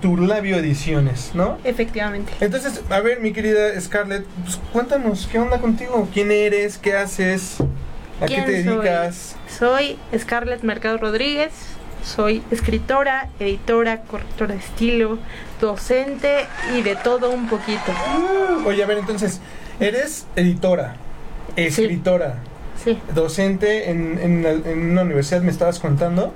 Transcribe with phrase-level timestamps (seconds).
[0.00, 1.58] Turlabio Ediciones, ¿no?
[1.64, 2.32] Efectivamente.
[2.40, 6.08] Entonces, a ver, mi querida Scarlett, pues cuéntanos, ¿qué onda contigo?
[6.12, 6.78] ¿Quién eres?
[6.78, 7.56] ¿Qué haces?
[8.20, 8.76] ¿A qué ¿Quién te soy?
[8.76, 9.36] dedicas?
[9.48, 11.52] Soy Scarlett Mercado Rodríguez,
[12.04, 15.18] soy escritora, editora, correctora de estilo,
[15.60, 16.46] docente
[16.76, 17.92] y de todo un poquito.
[18.66, 19.40] Oye, a ver, entonces,
[19.80, 20.96] eres editora,
[21.56, 22.36] escritora,
[22.84, 26.32] Sí, docente en, en, la- en una universidad, me estabas contando.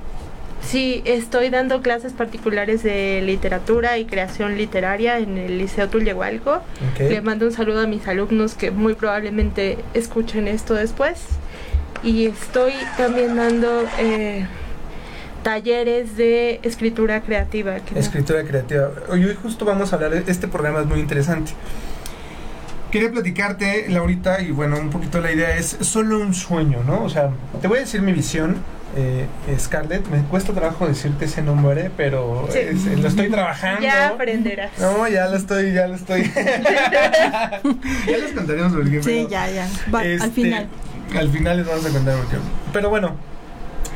[0.62, 6.60] Sí, estoy dando clases particulares de literatura y creación literaria en el Liceo Tullehualco.
[6.98, 11.20] Le mando un saludo a mis alumnos que muy probablemente escuchen esto después.
[12.02, 14.46] Y estoy también dando eh,
[15.42, 17.76] talleres de escritura creativa.
[17.76, 18.90] que no- Escritura creativa.
[19.09, 21.52] Hoy, hoy justo vamos a hablar, de- este programa es muy interesante.
[22.90, 27.02] Quería platicarte, Laurita, y bueno, un poquito la idea es solo un sueño, ¿no?
[27.04, 28.56] O sea, te voy a decir mi visión,
[28.96, 29.27] eh,
[29.59, 32.59] Scarlett, me cuesta trabajo decirte ese nombre, pero Sí.
[32.59, 33.80] es- lo estoy trabajando.
[33.82, 34.70] Ya aprenderás.
[34.78, 36.23] No, ya lo estoy, ya lo estoy.
[36.34, 39.02] ya les contaremos por qué.
[39.02, 39.68] Sí, pero, ya, ya.
[39.95, 40.68] Va, este, al final.
[41.16, 42.37] Al final les vamos a contar por qué.
[42.73, 43.16] Pero bueno,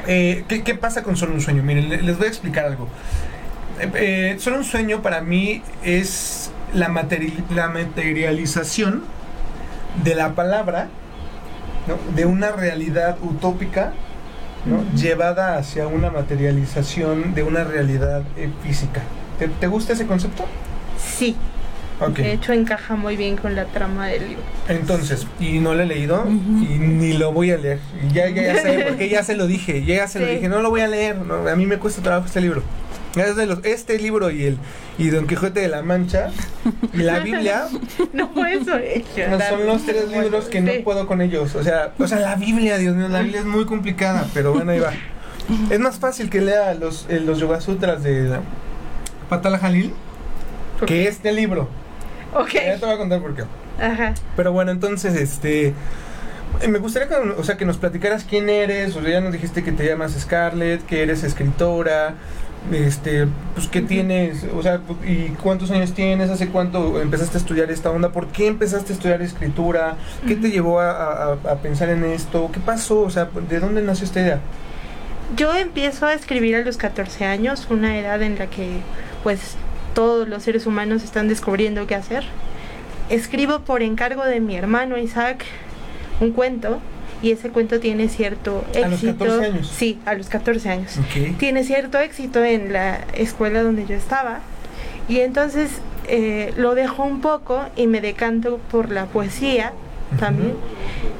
[0.06, 1.62] eh, ¿qué, qué pasa con solo un sueño?
[1.62, 2.88] Miren, le- les voy a explicar algo.
[3.80, 9.04] Eh, eh, solo un sueño para mí es la, materi- la materialización
[10.04, 10.88] de la palabra,
[11.86, 11.96] ¿no?
[12.14, 13.92] de una realidad utópica
[14.66, 14.82] ¿no?
[15.00, 19.02] llevada hacia una materialización de una realidad eh, física.
[19.38, 20.44] ¿Te, te gusta ese concepto?
[20.98, 21.36] Sí,
[21.98, 22.16] Ok.
[22.18, 24.42] de hecho encaja muy bien con la trama del libro.
[24.68, 27.78] Entonces, y no lo he leído y ni lo voy a leer.
[28.06, 30.60] Y Ya, ya, ya sé, porque ya se lo dije, ya se lo dije, no
[30.60, 31.16] lo voy a leer.
[31.16, 32.62] no, a mí me cuesta trabajo este libro.
[33.16, 34.58] Es de los, este libro y el
[34.98, 36.30] y Don Quijote de la Mancha
[36.92, 37.66] y la Biblia
[38.12, 41.54] No fue eso, eh, no, son los tres libros que no puedo con ellos.
[41.54, 44.72] O sea, o sea, la Biblia, Dios mío, la Biblia es muy complicada, pero bueno,
[44.72, 44.92] ahí va.
[45.70, 48.38] Es más fácil que lea los, eh, los Yoga Sutras de
[49.28, 49.92] Patala Jalil
[50.86, 51.68] que este libro.
[52.34, 53.44] Ok, Ya te voy a contar por qué.
[53.82, 54.14] ajá.
[54.36, 55.68] Pero bueno, entonces, este.
[56.60, 59.32] eh, Me gustaría que, o sea, que nos platicaras quién eres, o sea, ya nos
[59.32, 62.14] dijiste que te llamas Scarlett, que eres escritora,
[62.72, 67.70] este, pues qué tienes, o sea, y cuántos años tienes, hace cuánto empezaste a estudiar
[67.70, 69.96] esta onda, por qué empezaste a estudiar escritura,
[70.26, 73.82] qué te llevó a, a- a pensar en esto, qué pasó, o sea, de dónde
[73.82, 74.40] nació esta idea.
[75.36, 78.68] Yo empiezo a escribir a los 14 años, una edad en la que
[79.22, 79.56] pues
[79.94, 82.24] todos los seres humanos están descubriendo qué hacer.
[83.08, 85.44] Escribo por encargo de mi hermano Isaac
[86.20, 86.78] un cuento
[87.22, 89.24] y ese cuento tiene cierto ¿A los éxito.
[89.24, 89.72] 14 años?
[89.74, 90.98] Sí, a los 14 años.
[91.38, 94.40] Tiene cierto éxito en la escuela donde yo estaba
[95.08, 95.70] y entonces
[96.08, 99.72] eh, lo dejo un poco y me decanto por la poesía
[100.18, 100.54] también.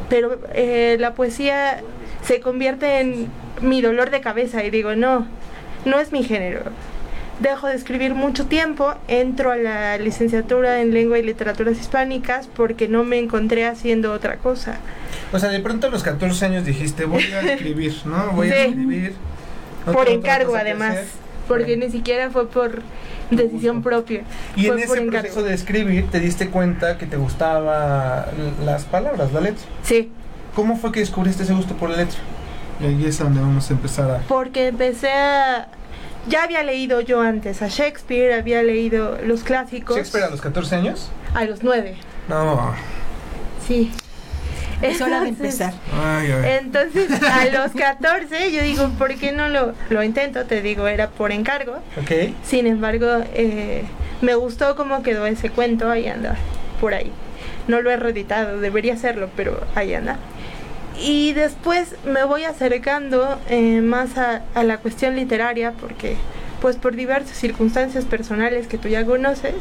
[0.08, 1.82] Pero eh, la poesía
[2.22, 3.28] se convierte en
[3.60, 5.26] mi dolor de cabeza y digo, no,
[5.84, 6.62] no es mi género.
[7.40, 12.88] Dejo de escribir mucho tiempo, entro a la licenciatura en lengua y literaturas hispánicas porque
[12.88, 14.78] no me encontré haciendo otra cosa.
[15.32, 18.32] O sea, de pronto a los 14 años dijiste, voy a escribir, ¿no?
[18.32, 19.14] Voy a escribir.
[19.86, 20.96] No por encargo además,
[21.46, 22.82] porque ni siquiera fue por
[23.30, 24.22] decisión propia.
[24.56, 28.28] Y fue en ese proceso de escribir te diste cuenta que te gustaba
[28.64, 29.64] las palabras, la letra.
[29.82, 30.10] Sí,
[30.56, 32.18] ¿Cómo fue que descubriste ese gusto por la letra?
[32.80, 34.18] Y ahí es donde vamos a empezar a...
[34.20, 35.68] porque empecé a...
[36.28, 39.96] Ya había leído yo antes a Shakespeare, había leído los clásicos.
[39.96, 41.10] ¿Shakespeare a los 14 años?
[41.34, 41.96] A los nueve,
[42.28, 42.74] No.
[43.66, 43.92] sí.
[44.82, 45.72] Es hora de empezar.
[45.90, 46.58] Ay, ay.
[46.60, 50.44] Entonces, a los 14, yo digo, ¿por qué no lo, lo intento?
[50.44, 51.78] Te digo, era por encargo.
[51.98, 52.34] Ok.
[52.44, 53.84] Sin embargo, eh,
[54.20, 56.36] me gustó cómo quedó ese cuento, ahí anda,
[56.78, 57.10] por ahí.
[57.68, 60.18] No lo he reeditado, debería hacerlo, pero ahí anda.
[61.00, 66.16] Y después me voy acercando eh, más a, a la cuestión literaria, porque
[66.60, 69.54] pues por diversas circunstancias personales que tú ya conoces,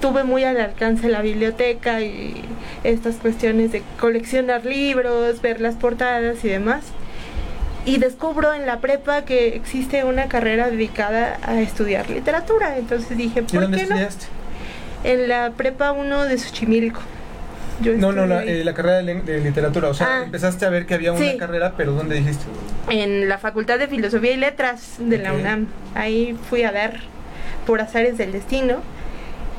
[0.00, 2.40] tuve muy al alcance la biblioteca y
[2.84, 6.84] estas cuestiones de coleccionar libros, ver las portadas y demás.
[7.84, 12.78] Y descubro en la prepa que existe una carrera dedicada a estudiar literatura.
[12.78, 13.94] Entonces dije, ¿Y ¿por dónde qué no?
[13.96, 14.26] estudiaste?
[15.04, 17.00] En la prepa 1 de Xochimilco.
[17.80, 19.88] Yo No, no, la, eh, la carrera de, literatura.
[19.88, 20.22] O sea, Ah.
[20.24, 21.36] empezaste a ver que había una Sí.
[21.36, 22.44] carrera, pero ¿dónde dijiste?
[22.88, 25.32] en la Facultad de Filosofía y Letras de la.
[25.32, 25.66] UNAM.
[25.96, 27.00] Ahí fui a dar
[27.66, 28.76] por azares del destino.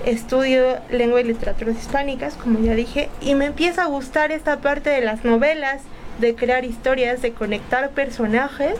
[0.05, 4.89] Estudio lengua y literaturas hispánicas, como ya dije, y me empieza a gustar esta parte
[4.89, 5.81] de las novelas,
[6.19, 8.75] de crear historias, de conectar personajes.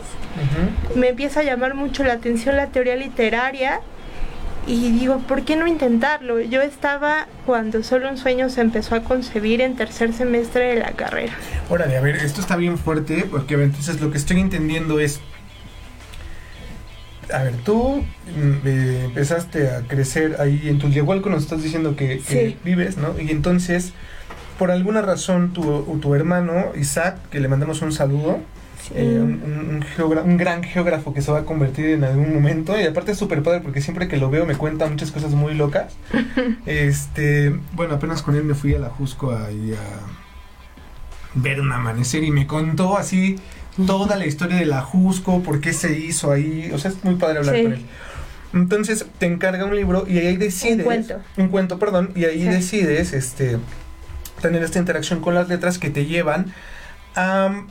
[0.94, 3.80] Me empieza a llamar mucho la atención la teoría literaria
[4.68, 6.40] y digo, ¿por qué no intentarlo?
[6.40, 10.92] Yo estaba cuando Solo un sueño se empezó a concebir en tercer semestre de la
[10.92, 11.32] carrera.
[11.70, 15.20] Órale, a ver, esto está bien fuerte, porque entonces lo que estoy entendiendo es...
[17.32, 18.02] a ver, tú
[18.36, 22.56] mm, eh, empezaste a crecer ahí en Tulyehualco, nos estás diciendo que, que Sí.
[22.64, 23.18] vives, ¿no?
[23.18, 23.92] Y entonces,
[24.58, 28.40] por alguna razón, tu, tu hermano, Isaac, que le mandamos un saludo,
[28.88, 28.94] Sí.
[28.96, 33.18] eh, un, gran geógrafo que se va a convertir en algún momento, y aparte es
[33.18, 35.96] súper padre porque siempre que lo veo me cuenta muchas cosas muy locas.
[36.66, 39.48] este, bueno, apenas con él me fui a la Jusco a
[41.34, 43.38] ver un amanecer y me contó así
[43.86, 47.14] toda la historia de la Jusco, por qué se hizo ahí, o sea, es muy
[47.16, 47.62] padre hablar Sí.
[47.62, 47.86] con él.
[48.54, 50.78] Entonces te encarga un libro y ahí decides.
[50.78, 51.20] Un cuento.
[51.36, 52.10] Un cuento, perdón.
[52.16, 52.48] Y ahí Sí.
[52.48, 53.58] decides este,
[54.40, 56.46] tener esta interacción con las letras que te llevan
[57.14, 57.64] a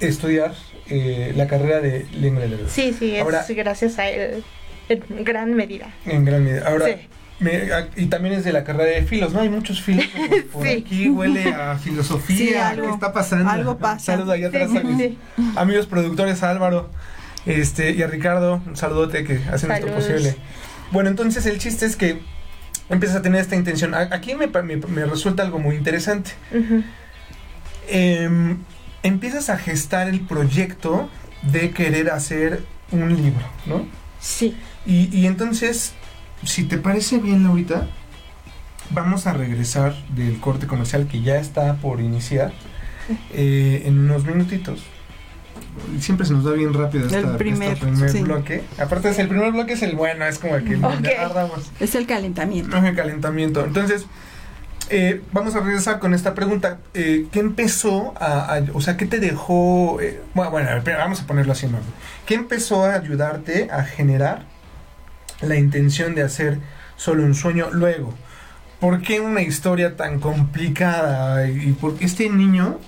[0.00, 0.54] estudiar
[0.88, 2.68] eh, la carrera de lengua de la.
[2.68, 4.44] Sí, sí, es Ahora- gracias a él
[4.88, 5.88] en gran medida.
[6.04, 6.68] En gran medida.
[6.68, 6.94] Ahora, Sí.
[7.40, 9.40] me- a- y también es de la carrera de filos, ¿no?
[9.40, 10.06] Hay muchos filos
[10.52, 10.84] por Sí.
[10.84, 12.36] aquí, huele a filosofía.
[12.36, 13.50] Sí, ¿Qué algo- está pasando?
[13.50, 14.12] algo pasa.
[14.12, 15.14] Saludos allá atrás a mis
[15.56, 16.88] amigos productores, a Álvaro
[17.46, 18.60] este, y a Ricardo.
[18.66, 20.04] Un saludote que hacen esto Saludos.
[20.04, 20.36] posible.
[20.92, 22.20] Bueno, entonces el chiste es que
[22.88, 23.92] empiezas a tener esta intención.
[23.94, 26.30] Aquí me, me- me resulta algo muy interesante.
[26.54, 26.84] Ujú.
[27.88, 28.58] Em,
[29.06, 31.08] empiezas a gestar el proyecto
[31.42, 33.86] de querer hacer un libro, ¿no?
[34.20, 34.56] Sí.
[34.84, 35.92] Y, y entonces,
[36.44, 37.86] si te parece bien, Laurita,
[38.90, 42.52] vamos a regresar del corte comercial que ya está por iniciar
[43.32, 44.82] eh, en unos minutitos.
[46.00, 48.20] Siempre se nos da bien rápido esta, El primer, este primer sí.
[48.22, 48.62] bloque.
[48.78, 51.02] Aparte, es el primer bloque es el bueno, es como el que Ok.
[51.02, 51.70] ya agarramos.
[51.80, 52.70] Es el calentamiento.
[52.70, 53.64] No es el calentamiento.
[53.64, 54.06] Entonces,
[54.90, 56.78] eh, vamos a regresar con esta pregunta.
[56.94, 60.00] Eh, ¿Qué empezó a, O sea, ¿qué te dejó...
[60.00, 60.68] eh, bueno,
[60.98, 61.68] vamos a ponerlo así.
[62.26, 64.44] ¿Qué empezó a ayudarte a generar
[65.40, 66.58] la intención de hacer
[66.96, 68.14] solo un sueño luego?
[68.80, 71.48] ¿Por qué una historia tan complicada?
[71.48, 72.78] Y por este niño...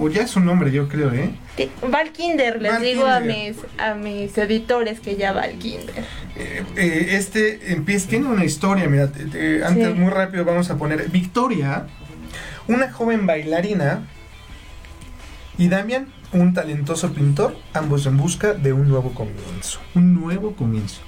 [0.00, 1.32] O ya es un nombre, yo creo, ¿eh?
[1.56, 5.42] Sí, Va al kinder, les Va digo a mis, a mis editores que ya va
[5.42, 6.04] al kinder.
[6.36, 9.94] Eh, eh, este empieza, tiene una historia, mira, te- te- antes Sí.
[9.94, 11.86] muy rápido vamos a poner Victoria,
[12.68, 14.06] una joven bailarina,
[15.58, 19.80] y Damian, un talentoso pintor, ambos en busca de un nuevo comienzo.
[19.94, 21.00] Un nuevo comienzo.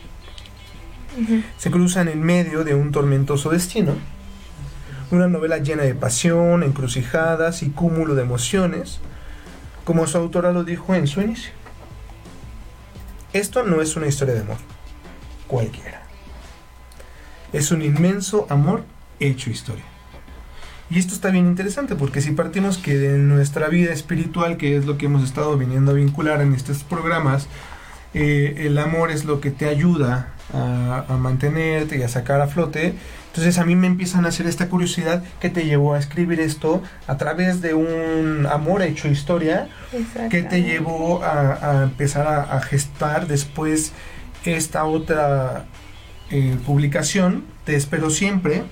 [1.58, 3.92] Se cruzan en medio de un tormentoso destino,
[5.10, 9.00] una novela llena de pasión, encrucijadas y cúmulo de emociones,
[9.88, 11.50] como su autora lo dijo en su inicio.
[13.32, 14.58] Esto no es una historia de amor,
[15.46, 16.02] cualquiera.
[17.54, 18.84] Es un inmenso amor
[19.18, 19.86] hecho historia.
[20.90, 24.84] Y esto está bien interesante porque si partimos que de nuestra vida espiritual, que es
[24.84, 27.46] lo que hemos estado viniendo a vincular en estos programas,
[28.14, 32.46] eh, el amor es lo que te ayuda a, a mantenerte y a sacar a
[32.46, 32.94] flote.
[33.28, 36.82] Entonces a mí me empiezan a hacer esta curiosidad que te llevó a escribir esto
[37.06, 39.68] a través de un amor hecho historia
[40.30, 43.92] que te llevó a, a empezar a, a gestar después
[44.44, 45.66] esta otra
[46.30, 48.64] eh, publicación, Te espero siempre.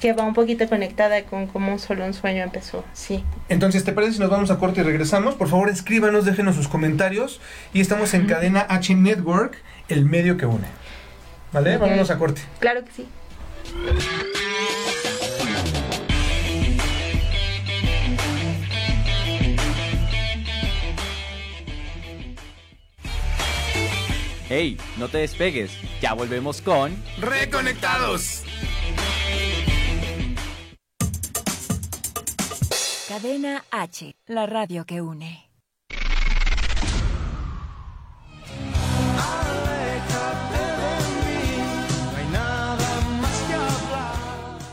[0.00, 2.84] Que va un poquito conectada con cómo solo un sueño empezó.
[2.92, 3.24] Sí.
[3.48, 5.34] Entonces, ¿te parece si nos vamos a corte y regresamos?
[5.34, 7.40] Por favor, escríbanos, déjenos sus comentarios.
[7.72, 9.56] Y estamos en cadena H Network,
[9.88, 10.68] el medio que une.
[11.52, 11.76] ¿Vale?
[11.76, 11.82] Ok.
[11.82, 12.42] Vámonos a corte.
[12.60, 13.08] Claro que sí.
[24.50, 25.70] Hey, no te despegues,
[26.00, 28.44] ya volvemos con ¡Reconectados!
[33.08, 35.48] Cadena H, la radio que une.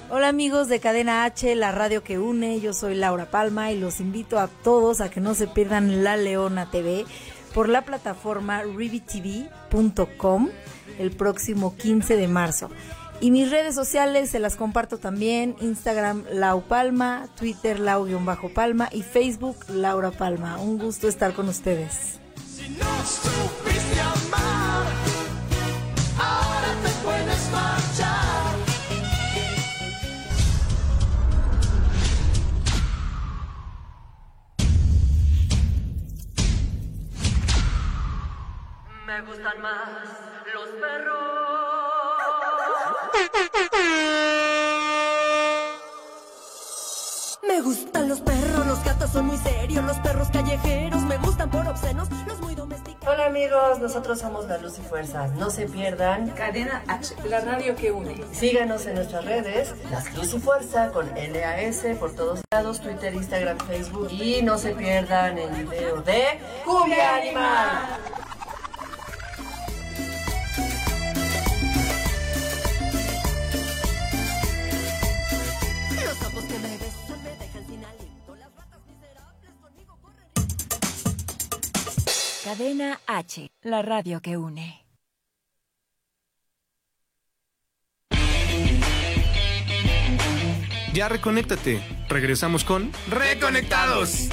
[0.09, 4.01] Hola amigos de Cadena H, la radio que une, yo soy Laura Palma y los
[4.01, 7.05] invito a todos a que no se pierdan La Leona TV
[7.53, 10.49] por la plataforma rivitv.com
[10.99, 12.69] el próximo 15 de marzo.
[13.22, 19.57] Y mis redes sociales se las comparto también, Instagram Lau Palma, Twitter Lau-Palma y Facebook
[19.69, 20.57] Laura Palma.
[20.57, 22.19] Un gusto estar con ustedes.
[39.07, 39.89] Me gustan más
[40.53, 41.34] los perros.
[47.48, 51.65] Me gustan los perros, los gatos son muy serios, los perros callejeros me gustan por
[51.67, 53.07] obscenos, los muy domesticados.
[53.07, 55.27] Hola amigos, nosotros somos La Luz y Fuerza.
[55.27, 56.31] No se pierdan.
[56.31, 58.22] Cadena H, la radio que une.
[58.34, 63.57] Síganos en nuestras redes, Las Luz y Fuerza con LAS por todos lados, Twitter, Instagram,
[63.60, 64.12] Facebook.
[64.12, 68.25] Y no se pierdan el video de Cumbia Animal.
[82.57, 84.85] Cadena H, la radio que une.
[90.93, 91.81] Ya reconéctate.
[92.07, 94.29] Regresamos con Reconectados.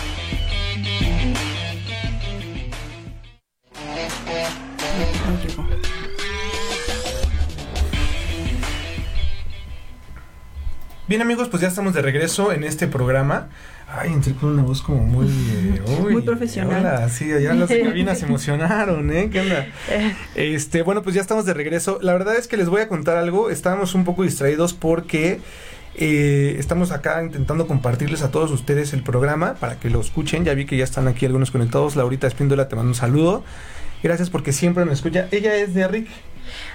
[11.09, 13.49] Bien amigos, pues ya estamos de regreso en este programa.
[13.95, 15.27] Ay, entré con una voz como muy...
[15.27, 16.81] eh, uy, Muy profesional.
[16.81, 19.29] Hola, sí, allá las cabinas se emocionaron, ¿eh?
[19.31, 19.67] ¿Qué onda?
[20.35, 21.99] Este, bueno, pues ya estamos de regreso.
[22.01, 23.51] La verdad es que les voy a contar algo.
[23.51, 25.41] Estábamos un poco distraídos porque
[25.95, 30.45] eh, estamos acá intentando compartirles a todos ustedes el programa para que lo escuchen.
[30.45, 31.95] Ya vi que ya están aquí algunos conectados.
[31.95, 33.45] Laurita Espíndola, te mando un saludo.
[34.03, 35.29] Gracias porque siempre nos escucha.
[35.31, 36.09] Ella es de Rick,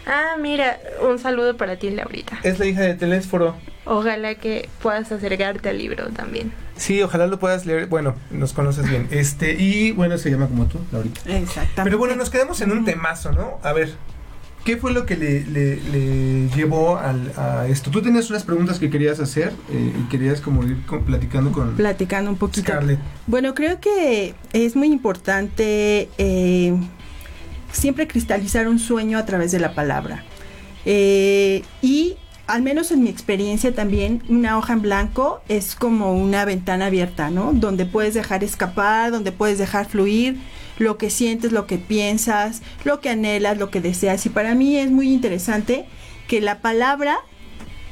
[0.06, 2.40] Ah, mira, un saludo para ti, Laurita.
[2.44, 3.56] es la hija de Telésforo.
[3.86, 6.52] Ojalá que puedas acercarte al libro también.
[6.76, 7.88] Sí, ojalá lo puedas leer.
[7.88, 9.08] Bueno, nos conoces bien.
[9.12, 11.22] Este, y bueno, se llama como tú, Laurita.
[11.26, 11.82] Exactamente.
[11.84, 13.60] Pero bueno, nos quedamos en un temazo, ¿no?
[13.64, 13.94] A ver,
[14.66, 17.90] ¿qué fue lo que le, le- le llevó al- a esto?
[17.90, 21.76] Tú tenías unas preguntas que querías hacer eh, y querías como ir con- platicando con
[21.78, 22.70] Platicando un poquito.
[22.70, 23.00] Scarlett.
[23.26, 26.78] Bueno, creo que es muy importante eh,
[27.77, 30.24] siempre cristalizar un sueño a través de la palabra.
[30.86, 32.15] Eh, y
[32.48, 37.29] al menos en mi experiencia también, una hoja en blanco es como una ventana abierta,
[37.29, 37.51] ¿no?
[37.53, 40.38] Donde puedes dejar escapar, donde puedes dejar fluir
[40.79, 44.25] lo que sientes, lo que piensas, lo que anhelas, lo que deseas.
[44.25, 45.86] Y para mí es muy interesante
[46.27, 47.17] que la palabra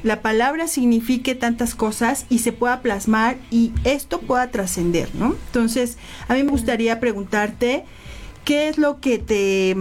[0.03, 5.35] la palabra signifique tantas cosas y se pueda plasmar y esto pueda trascender, ¿no?
[5.47, 7.85] Entonces, a mí me gustaría preguntarte
[8.45, 9.75] qué es lo que te,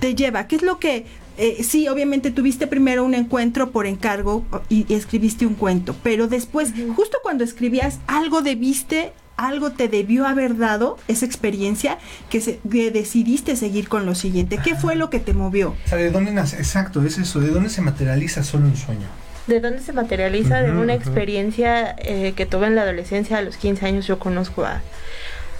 [0.00, 1.06] te lleva, qué es lo que,
[1.38, 6.28] eh, sí, obviamente tuviste primero un encuentro por encargo y, y escribiste un cuento, pero
[6.28, 12.60] después, justo cuando escribías, algo debiste, algo te debió haber dado esa experiencia que, se-
[12.70, 14.58] que decidiste seguir con lo siguiente.
[14.62, 15.70] ¿Qué fue lo que te movió?
[15.86, 16.58] O sea, ¿de dónde nace?
[16.58, 17.40] Exacto, es eso.
[17.40, 19.06] ¿De dónde se materializa solo un sueño?
[19.46, 20.60] ¿De dónde se materializa?
[20.60, 24.64] de una experiencia eh, que tuve en la adolescencia, a los 15 años yo conozco
[24.64, 24.82] a,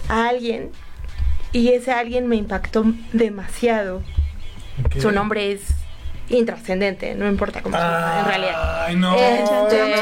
[0.07, 0.69] a alguien
[1.53, 2.83] y ese alguien me impactó
[3.13, 4.01] demasiado.
[4.99, 5.61] Su nombre es
[6.29, 8.85] intrascendente, no importa cómo se llama en realidad.
[8.85, 9.15] Ay, no.
[9.15, 9.93] Este,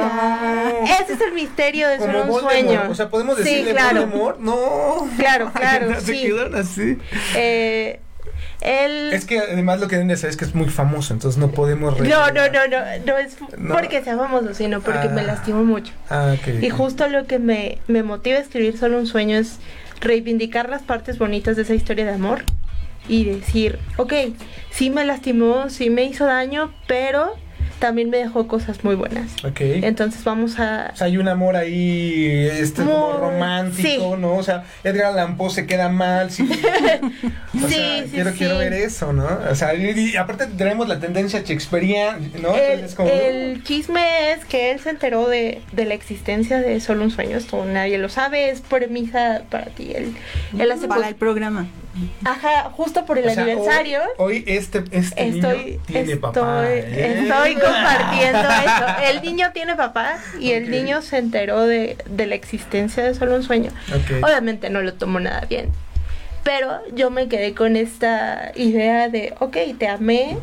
[1.04, 2.54] ese es el misterio de Como solo un Voldemort.
[2.66, 2.82] sueño.
[2.90, 4.02] O sea, ¿podemos Sí, decirle claro.
[4.08, 4.40] Voldemort?
[4.40, 5.10] No.
[5.18, 6.22] Claro, claro, Se sí.
[6.24, 6.98] quedaron así.
[7.36, 8.00] Eh,
[8.62, 9.12] él...
[9.14, 11.50] Es que además lo que deben de saber es que es muy famoso, entonces no
[11.50, 11.94] podemos...
[11.98, 12.34] No, revelar.
[12.34, 13.74] no, no, no, no es No.
[13.74, 15.26] porque sea famoso, sino porque me Ah.
[15.26, 15.92] lastimó mucho.
[16.10, 16.62] Ah, ok.
[16.64, 19.58] Y justo lo que me, me motiva a escribir solo un sueño es
[20.02, 22.44] reivindicar las partes bonitas de esa historia de amor
[23.08, 24.14] y decir, ok,
[24.70, 27.34] sí me lastimó, sí me hizo daño, pero
[27.82, 29.44] también me dejó cosas muy buenas.
[29.44, 29.60] Ok.
[29.60, 30.92] Entonces vamos a...
[30.94, 34.22] O sea, hay un amor ahí, este, como Muy- romántico, sí.
[34.22, 34.36] ¿no?
[34.36, 36.48] O sea, Edgar Allan Poe se queda mal, sí.
[37.54, 38.38] O Sí, sea, sí, quiero, sí.
[38.38, 39.28] quiero ver eso, ¿no?
[39.50, 42.56] O sea, y, y aparte tenemos la tendencia shakespeariana, ¿no?
[42.56, 46.80] El, Entonces, como, el chisme es que él se enteró de, de la existencia de
[46.80, 49.92] solo un sueño, esto nadie lo sabe, es premisa para ti.
[49.96, 50.16] Él,
[50.58, 51.68] él hace Para el programa.
[52.24, 54.00] Ajá, justo por el o sea, aniversario.
[54.18, 55.32] Hoy, hoy este, este Estoy,
[55.66, 56.64] niño tiene estoy, papá.
[56.72, 57.24] ¿eh?
[57.28, 59.10] estoy compartiendo eso.
[59.10, 63.36] El niño tiene papá y el niño se enteró de, de la existencia de solo
[63.36, 63.72] un sueño.
[64.24, 65.70] Obviamente no lo tomó nada bien.
[66.44, 70.38] Pero yo me quedé con esta idea de, ok, te amé,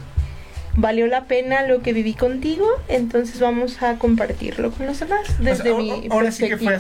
[0.75, 5.27] valió la pena lo que viví contigo, entonces vamos a compartirlo con los demás O
[5.27, 6.79] sea, desde o- mi o- ahora sí que fue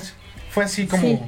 [0.50, 1.18] fue así como, Sí.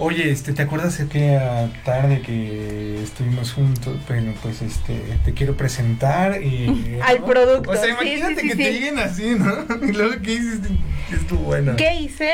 [0.00, 3.96] Oye, este, ¿te acuerdas aquella tarde que estuvimos juntos?
[4.08, 6.98] Bueno, pues, este, te quiero presentar y...
[7.06, 7.26] Al ¿no?
[7.26, 8.62] producto, O sea, imagínate sí, sí, que sí.
[8.62, 9.66] te lleguen así, ¿no?
[9.86, 10.68] Y luego, ¿qué hiciste?
[11.12, 11.76] Estuvo bueno.
[11.76, 12.32] ¿Qué hice?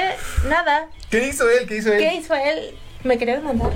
[0.49, 0.89] Nada.
[1.11, 1.67] ¿Qué hizo él?
[1.69, 1.99] ¿Qué hizo él?
[1.99, 2.75] ¿Qué hizo él?
[3.05, 3.73] Me quería demandar.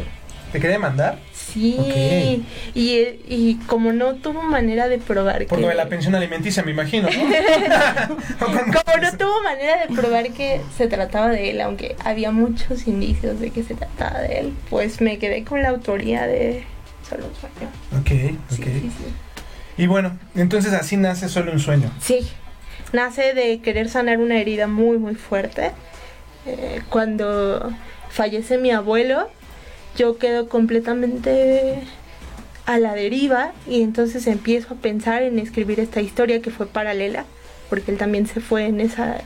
[0.52, 1.18] ¿Te quería mandar?
[1.52, 5.62] Sí, y, y como no tuvo manera de probar Por que...
[5.62, 7.18] lo de la pensión alimenticia, me imagino, ¿no?
[8.46, 13.40] como no tuvo manera de probar que se trataba de él, aunque había muchos indicios
[13.40, 16.64] de que se trataba de él, pues me quedé con la autoría de
[17.08, 17.70] solo un sueño.
[18.00, 18.56] Ok, ok.
[18.56, 19.04] Sí, sí, sí.
[19.76, 21.90] Y bueno, entonces así nace solo un sueño.
[22.00, 22.28] Sí,
[22.92, 25.72] nace de querer sanar una herida muy, muy fuerte.
[26.46, 27.70] Eh, cuando
[28.08, 29.30] fallece mi abuelo,
[29.96, 31.82] yo quedo completamente
[32.66, 37.24] a la deriva y entonces empiezo a pensar en escribir esta historia que fue paralela,
[37.68, 39.22] porque él también se fue en esa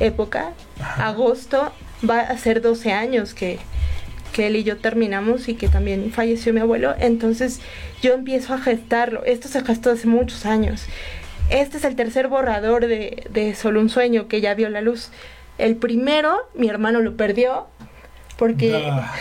[0.00, 0.52] época.
[0.98, 1.72] Agosto
[2.08, 3.58] va a ser 12 años que,
[4.32, 6.94] que él y yo terminamos y que también falleció mi abuelo.
[6.98, 7.60] Entonces
[8.00, 9.24] yo empiezo a gestarlo.
[9.24, 10.84] Esto se gestó hace muchos años.
[11.50, 15.10] Este es el tercer borrador de, de Solo un sueño que ya vio la luz.
[15.56, 17.66] El primero, mi hermano lo perdió.
[18.38, 19.12] Porque Ah,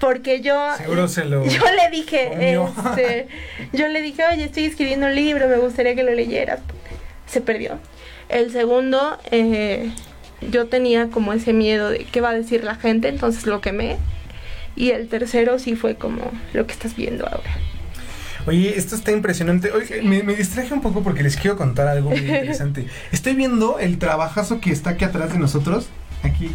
[0.00, 3.28] porque yo Seguro se lo yo le dije este,
[3.72, 6.60] yo le dije oye estoy escribiendo un libro me gustaría que lo leyeras
[7.26, 7.78] se perdió
[8.28, 9.92] el segundo eh,
[10.50, 13.98] yo tenía como ese miedo de qué va a decir la gente entonces lo quemé
[14.74, 17.50] y el tercero sí fue como lo que estás viendo ahora
[18.46, 19.72] Oye, esto está impresionante.
[19.72, 22.86] Oye, me, me distraje un poco porque les quiero contar algo muy interesante.
[23.10, 25.88] Estoy viendo el trabajazo que está aquí atrás de nosotros.
[26.22, 26.50] Aquí.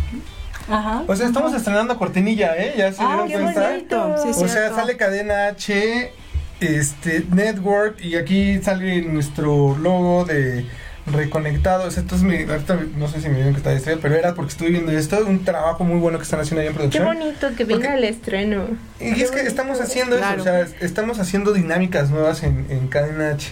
[0.69, 1.03] Ajá.
[1.07, 2.73] O sea, estamos estrenando cortinilla, ¿eh?
[2.77, 3.69] Ya se Ah, dieron qué cuenta.
[3.71, 4.15] bonito.
[4.33, 6.11] Sí, o sea, sale cadena H,
[6.59, 10.65] este, Network, y aquí sale nuestro logo de
[11.11, 11.97] reconectados.
[11.97, 14.69] Entonces, me, ahorita no sé si me vieron que está distraído, pero era porque estuve
[14.69, 15.17] viendo esto.
[15.25, 17.05] Un trabajo muy bueno que están haciendo ahí en qué producción.
[17.05, 18.65] bonito que venga el estreno
[18.99, 20.41] Y es que estamos haciendo Claro.
[20.41, 23.51] eso, o sea, estamos haciendo dinámicas nuevas en, en Cadena H.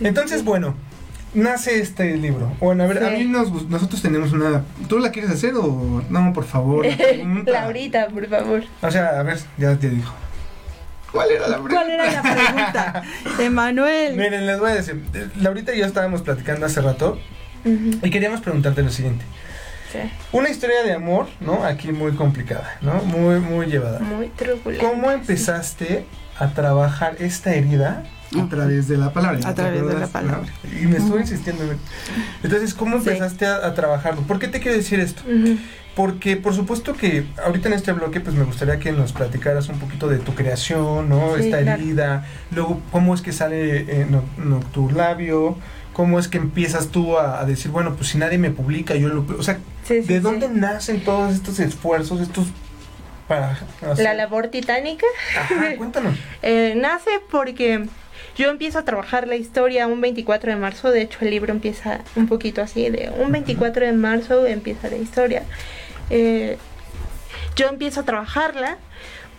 [0.00, 0.74] Entonces, bueno,
[1.34, 2.52] nace este libro.
[2.60, 4.62] Bueno, a ver, a mí nos, nosotros tenemos una...
[4.88, 6.86] ¿Tú la quieres hacer o no, por favor?
[6.86, 7.42] la?
[7.52, 10.14] Laurita por favor O sea, a ver, ya te dijo.
[11.12, 11.74] ¿Cuál era la pregunta?
[11.76, 13.02] ¿Cuál era la pregunta?
[13.40, 14.16] Emanuel.
[14.16, 15.02] Miren, les voy a decir.
[15.14, 17.18] eh, Laurita y yo estábamos platicando hace rato
[17.64, 19.24] y queríamos preguntarte lo siguiente.
[19.92, 19.98] sí.
[20.32, 21.64] Una historia de amor, ¿no?
[21.64, 23.02] Aquí muy complicada, ¿no?
[23.04, 24.00] Muy, muy llevada.
[24.00, 26.04] muy turbulento ¿Cómo empezaste
[26.38, 28.04] a trabajar esta herida
[28.38, 29.38] a través de la palabra?
[29.44, 30.48] A ¿Te través de la palabra.
[30.80, 31.62] Y me estuvo insistiendo.
[32.42, 33.08] Entonces, ¿cómo Sí.
[33.08, 34.22] empezaste a, a trabajarlo?
[34.22, 35.22] ¿Por qué te quiero decir esto?
[35.94, 39.80] Porque por supuesto que ahorita en este bloque pues me gustaría que nos platicaras un
[39.80, 41.34] poquito de tu creación, ¿no?
[41.36, 41.82] Sí, Esta claro.
[41.82, 45.56] herida, luego cómo es que sale eh, no- Nocturlabio,
[45.92, 49.08] cómo es que empiezas tú a, a decir, bueno, pues si nadie me publica, yo
[49.08, 49.26] lo...
[49.38, 52.46] O sea, Sí, ¿de dónde nacen todos estos esfuerzos, estos...
[53.26, 53.58] para...
[53.90, 55.06] hacer- La labor titánica
[55.36, 56.14] Ajá, cuéntanos.
[56.42, 57.86] eh, nace porque
[58.38, 62.02] yo empiezo a trabajar la historia un 24 de marzo, de hecho el libro empieza
[62.14, 65.42] un poquito así, de un 24 de marzo empieza la historia.
[66.08, 66.56] Eh,
[67.56, 68.78] yo empiezo a trabajarla,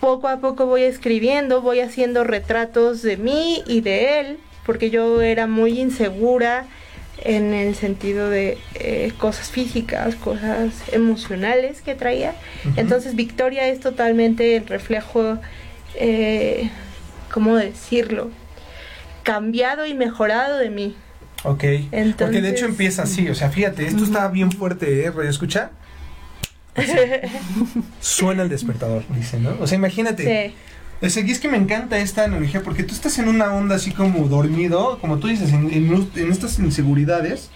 [0.01, 5.21] poco a poco voy escribiendo, voy haciendo retratos de mí y de él, porque yo
[5.21, 6.65] era muy insegura
[7.23, 12.35] en el sentido de eh, cosas físicas, cosas emocionales que traía.
[12.75, 15.38] Entonces Victoria es totalmente el reflejo,
[15.95, 16.69] eh,
[17.31, 18.29] ¿cómo decirlo?
[19.33, 20.95] Cambiado y mejorado de mí.
[21.43, 21.55] Ok.
[21.59, 25.11] Porque de Entonces- hecho empieza así, o sea, fíjate, esto está bien fuerte, ¿eh?
[25.11, 25.71] Radio escucha.
[28.01, 29.55] Suena el despertador, dice, ¿no?
[29.59, 30.49] O sea, imagínate.
[30.49, 30.55] Sí.
[31.01, 33.91] O sea, es que me encanta esta analogía porque tú estás en una onda así
[33.91, 37.49] como dormido, como tú dices, en, en us- en estas inseguridades,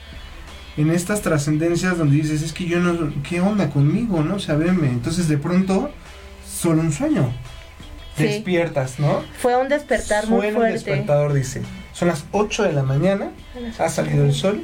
[0.77, 4.35] en estas trascendencias donde dices, es que yo no, ¿qué onda conmigo, no?
[4.35, 4.87] O sea, veme.
[4.87, 5.91] Entonces de pronto,
[6.49, 7.33] solo un sueño.
[8.17, 8.23] Sí.
[8.23, 9.23] Despiertas, ¿no?
[9.39, 10.73] Fue un despertar muy Suena el fuerte.
[10.73, 11.61] despertador, dice.
[11.93, 13.31] Son las 8 de la mañana,
[13.79, 14.63] ha salido el sol,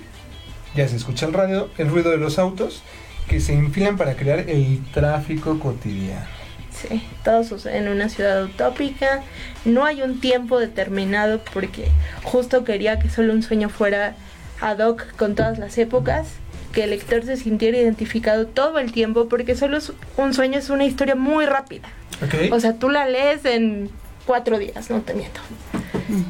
[0.76, 2.84] ya se escucha el radio, el ruido de los autos
[3.28, 6.26] que se enfilan para crear el tráfico cotidiano.
[6.72, 9.22] Sí, todo sucede en una ciudad utópica.
[9.66, 11.90] No hay un tiempo determinado porque
[12.24, 14.16] justo quería que solo un sueño fuera
[14.62, 16.28] ad hoc con todas las épocas,
[16.74, 20.70] que el lector se sintiera identificado todo el tiempo porque solo es- un sueño es
[20.70, 21.88] una historia muy rápida.
[22.24, 22.52] ¿Ok?
[22.52, 23.90] O sea, tú la lees en
[24.26, 25.40] cuatro días, no te miento.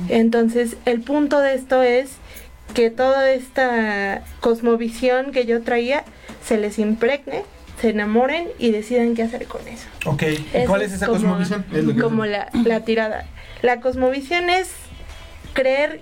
[0.10, 2.12] Entonces, el punto de esto es
[2.74, 6.04] que toda esta cosmovisión que yo traía
[6.46, 7.44] se les impregne,
[7.82, 9.88] se enamoren y decidan qué hacer con eso.
[10.06, 10.24] ok.
[10.24, 11.66] ¿Y Eso ¿Cuál es esa como- cosmovisión?
[11.74, 13.26] Es lo que- Como la, la tirada.
[13.62, 14.70] La cosmovisión es
[15.54, 16.02] creer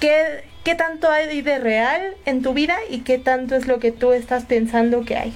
[0.00, 3.92] qué, qué tanto hay de real en tu vida y qué tanto es lo que
[3.92, 5.32] tú estás pensando que hay.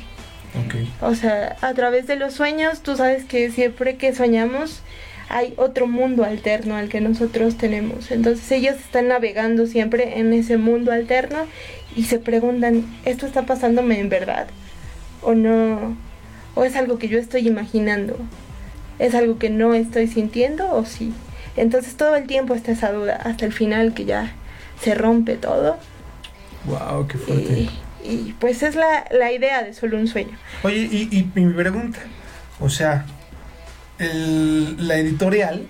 [0.67, 0.75] Ok.
[1.03, 4.83] O sea, a través de los sueños, tú sabes que siempre que soñamos
[5.29, 8.11] hay otro mundo alterno al que nosotros tenemos.
[8.11, 11.47] Entonces ellos están navegando siempre en ese mundo alterno
[11.95, 14.49] y se preguntan, ¿esto está pasándome en verdad?
[15.23, 15.97] ¿O no?
[16.57, 18.17] ¿O es algo que yo estoy imaginando?
[18.99, 21.13] ¿Es algo que no estoy sintiendo o sí?
[21.57, 24.35] Entonces todo el tiempo está esa duda hasta el final que ya
[24.83, 25.77] se rompe todo.
[26.65, 27.53] Wow, qué fuerte.
[27.61, 27.71] Y,
[28.05, 30.37] y pues es la, la idea de solo un sueño.
[30.63, 31.99] Oye, y, y mi pregunta,
[32.61, 33.05] o sea,
[33.99, 35.67] el- la editorial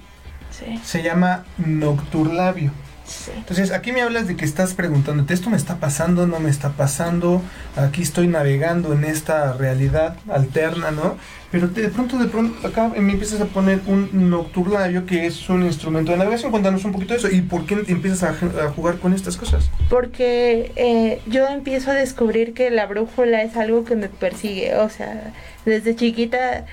[0.51, 0.79] Sí.
[0.85, 2.73] se llama Nocturlabio.
[3.11, 3.33] Sí.
[3.35, 6.29] Entonces, aquí me hablas de que estás preguntándote, ¿esto me está pasando?
[6.29, 7.43] ¿No me está pasando?
[7.77, 11.17] Aquí estoy navegando en esta realidad alterna, ¿no?
[11.51, 15.65] Pero de pronto, de pronto, acá me empiezas a poner un nocturlabio que es un
[15.65, 16.53] instrumento de navegación.
[16.53, 17.29] Cuéntanos un poquito de eso.
[17.29, 18.29] ¿Y por qué empiezas a,
[18.65, 19.69] a jugar con estas cosas?
[19.89, 24.77] Porque eh, yo empiezo a descubrir que la brújula es algo que me persigue.
[24.77, 25.33] O sea,
[25.65, 26.65] desde chiquita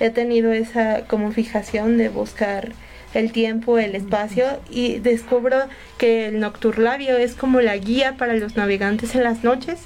[0.00, 2.72] he tenido esa como fijación de buscar
[3.14, 5.56] el tiempo, el espacio y descubro
[5.98, 9.82] que el nocturlabio es como la guía para los navegantes en las noches,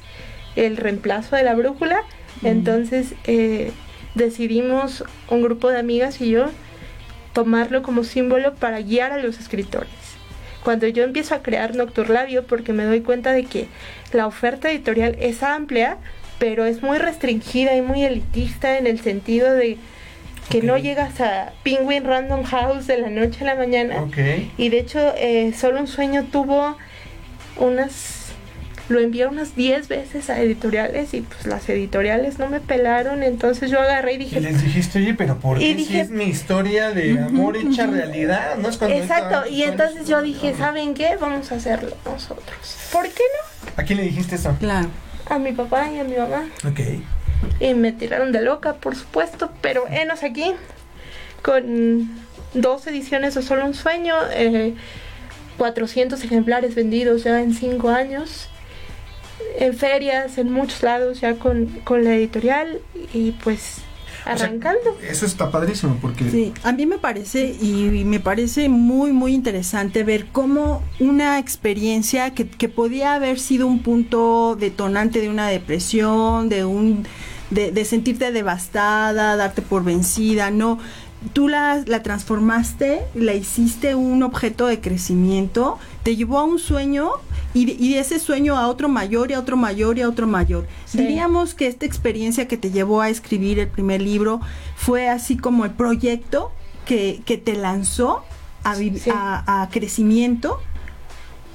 [0.56, 2.02] el reemplazo de la brújula.
[2.42, 3.72] Entonces, eh,
[4.14, 6.46] decidimos un grupo de amigas y yo
[7.32, 9.90] tomarlo como símbolo para guiar a los escritores.
[10.64, 13.68] Cuando yo empiezo a crear Nocturlabio, porque me doy cuenta de que
[14.12, 15.98] la oferta editorial es amplia,
[16.38, 19.78] pero es muy restringida y muy elitista en el sentido de
[20.50, 24.02] que no llegas a Penguin Random House de la noche a la mañana.
[24.02, 24.16] Ok.
[24.56, 26.76] Y de hecho, eh, solo un sueño tuvo
[27.58, 28.16] unas.
[28.88, 33.22] Lo envié unas 10 veces a editoriales y pues las editoriales no me pelaron.
[33.22, 34.40] Entonces yo agarré y Y dije.
[34.40, 37.86] les dijiste, oye, pero ¿por Y qué si dije- es mi historia de amor hecha
[37.86, 38.56] realidad?
[38.56, 41.18] ¿No es cuando Exacto, y entonces yo dije, ¿saben qué?
[41.20, 42.78] Vamos a hacerlo nosotros.
[42.90, 43.22] ¿Por qué
[43.66, 43.72] no?
[43.76, 44.56] ¿A quién le dijiste eso?
[44.58, 44.88] Claro.
[45.28, 46.46] A mi papá y a mi mamá.
[46.66, 46.80] Ok.
[47.60, 50.52] Y me tiraron de loca, por supuesto, pero enos aquí
[51.42, 52.10] con
[52.54, 54.74] dos ediciones de Solo un Sueño, eh,
[55.56, 58.48] 400 ejemplares vendidos ya en cinco años,
[59.58, 62.80] en ferias, en muchos lados ya con, con la editorial
[63.12, 63.82] y pues
[64.32, 64.96] O sea, arrancando.
[65.08, 70.04] Eso está padrísimo porque Sí, a mí me parece y me parece muy muy interesante
[70.04, 76.48] ver cómo una experiencia que, que podía haber sido un punto detonante de una depresión,
[76.48, 77.06] de un
[77.50, 80.78] de, de sentirte devastada, darte por vencida, no,
[81.32, 87.10] tú la, la transformaste, la hiciste un objeto de crecimiento, te llevó a un sueño
[87.54, 90.08] y de, y de ese sueño a otro mayor y a otro mayor y a
[90.08, 90.66] otro mayor.
[90.84, 90.98] Sí.
[90.98, 94.40] Diríamos que esta experiencia que te llevó a escribir el primer libro
[94.76, 96.52] fue así como el proyecto
[96.86, 98.22] que, que te lanzó
[98.64, 98.92] a, Sí.
[99.12, 100.60] a, a crecimiento.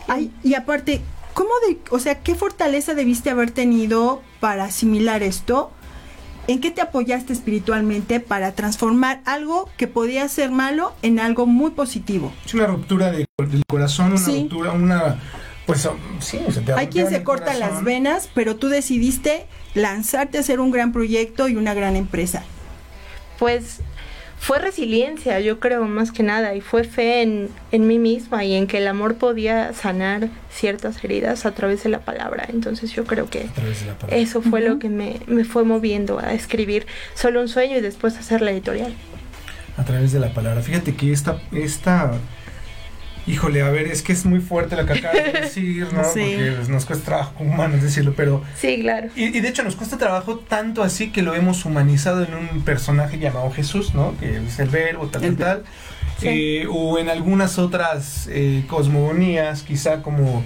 [0.07, 1.01] Ay, y aparte,
[1.33, 5.71] ¿cómo de, o sea, qué fortaleza debiste haber tenido para asimilar esto?
[6.47, 11.71] ¿En qué te apoyaste espiritualmente para transformar algo que podía ser malo en algo muy
[11.71, 12.33] positivo?
[12.45, 14.41] es una ruptura de- del corazón, una Sí.
[14.41, 15.19] ruptura, una...
[15.65, 15.87] Pues
[16.19, 20.59] sí, se te Hay quien se corta las venas, pero tú decidiste lanzarte a hacer
[20.59, 22.43] un gran proyecto y una gran empresa.
[23.39, 23.79] Pues
[24.43, 28.55] fue resiliencia, yo creo, más que nada, y fue fe en, en mí misma y
[28.55, 32.45] en que el amor podía sanar ciertas heridas a través de la palabra.
[32.49, 33.47] Entonces yo creo que
[34.09, 38.17] eso fue lo que me, me fue moviendo a escribir solo un sueño y después
[38.17, 38.93] hacer la editorial.
[39.77, 40.61] A través de la palabra.
[40.61, 42.11] Fíjate que esta, esta
[43.25, 46.03] Híjole, a ver, es que es muy fuerte lo que acabas de decir, ¿no?
[46.03, 46.33] Sí.
[46.35, 48.43] Porque pues, nos cuesta trabajo humanos decirlo, pero...
[48.57, 49.09] Sí, claro.
[49.15, 52.61] Y, y de hecho nos cuesta trabajo tanto así que lo hemos humanizado en un
[52.63, 54.17] personaje llamado Jesús, ¿no?
[54.19, 55.63] Que es el verbo, tal, tal, tal.
[56.19, 56.27] Sí.
[56.27, 60.43] Eh, o en algunas otras eh, cosmogonías, quizá como...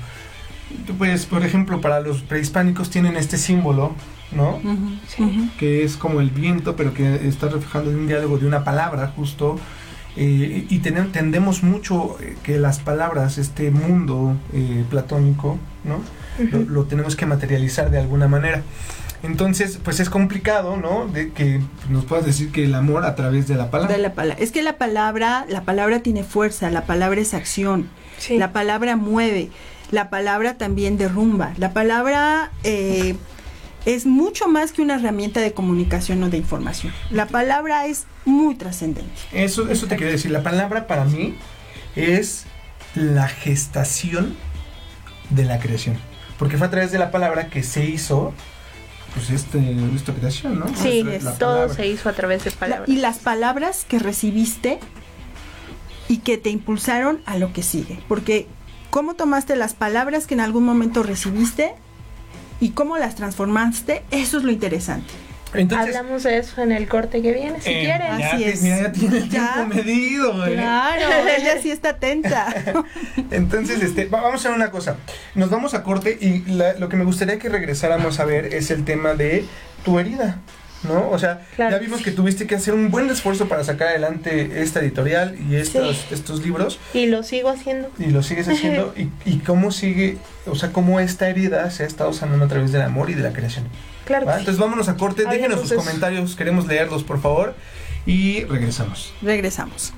[0.98, 3.96] Pues, por ejemplo, para los prehispánicos tienen este símbolo,
[4.32, 4.58] ¿no?
[4.58, 5.48] Ujú.
[5.58, 9.58] que es como el viento, pero que está reflejando un diálogo de una palabra justo.
[10.18, 16.02] Eh, y tendemos mucho eh, que las palabras, este mundo eh, platónico, ¿no?
[16.68, 18.62] Lo, tenemos que materializar de alguna manera.
[19.24, 21.08] Entonces, pues es complicado, ¿no?
[21.08, 23.96] De que nos puedas decir que el amor a través de la palabra.
[23.96, 27.88] De la pala- es que la palabra, la palabra tiene fuerza, la palabra es acción,
[28.20, 28.38] Sí.
[28.38, 29.50] la palabra mueve,
[29.92, 33.16] la palabra también derrumba, la palabra eh,
[33.88, 36.92] es mucho más que una herramienta de comunicación o de información.
[37.10, 39.10] La palabra es muy trascendente.
[39.32, 40.30] Eso, eso te quería decir.
[40.30, 41.36] La palabra para mí
[41.96, 42.46] es
[42.96, 44.36] la gestación
[45.30, 45.98] de la creación.
[46.38, 48.34] Porque fue a través de la palabra que se hizo
[49.14, 49.58] pues este,
[49.96, 50.68] esta creación, ¿no?
[50.76, 51.04] Sí,
[51.40, 51.74] todo palabra.
[51.74, 52.90] se hizo a través de La- palabras.
[52.90, 54.80] y las palabras que recibiste
[56.10, 58.00] y que te impulsaron a lo que sigue.
[58.10, 58.48] Porque
[58.90, 61.74] cómo tomaste las palabras que en algún momento recibiste
[62.60, 65.14] y cómo las transformaste, eso es lo interesante.
[65.54, 68.18] Entonces, Hablamos de eso en el corte que viene, si eh, quieres.
[68.20, 68.62] ya, Así te- es.
[68.62, 69.54] mira, ya tiene el Ya.
[69.54, 70.46] tiempo medido.
[70.46, 70.54] ¿eh?
[70.54, 71.06] Claro,
[71.38, 72.54] ella sí está atenta.
[73.32, 74.98] Entonces, este, va- vamos a hacer una cosa.
[75.36, 78.72] Nos vamos a corte y la- lo que me gustaría que regresáramos a ver es
[78.72, 79.46] el tema de
[79.86, 80.40] tu herida.
[80.84, 81.10] ¿No?
[81.10, 81.72] O sea, Claro.
[81.76, 85.56] ya vimos que tuviste que hacer un buen esfuerzo para sacar adelante esta editorial y
[85.56, 86.80] estos, estos libros.
[86.94, 87.90] Y lo sigo haciendo.
[87.98, 91.88] y lo sigues haciendo y, y cómo sigue, o sea, cómo esta herida se ha
[91.88, 93.66] estado sanando a través del amor y de la creación.
[94.06, 94.26] Claro.
[94.28, 94.34] ¿va?
[94.34, 94.42] que sí.
[94.44, 95.80] Entonces vámonos a corte, déjenos sus eso.
[95.80, 97.56] comentarios, queremos leerlos por favor
[98.06, 99.14] y regresamos.
[99.22, 99.94] Regresamos.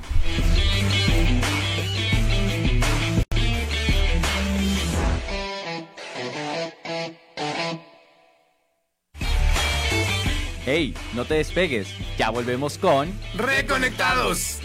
[10.71, 11.87] Hey, no te despegues.
[12.15, 14.59] Ya volvemos con Reconectados.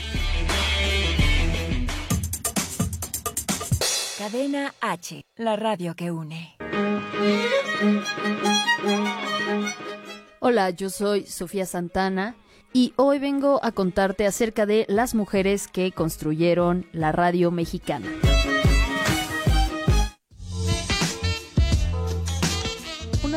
[4.18, 6.58] Cadena H, la radio que une.
[10.40, 12.36] Hola, yo soy Sofía Santana
[12.74, 18.10] y hoy vengo a contarte acerca de las mujeres que construyeron la radio mexicana.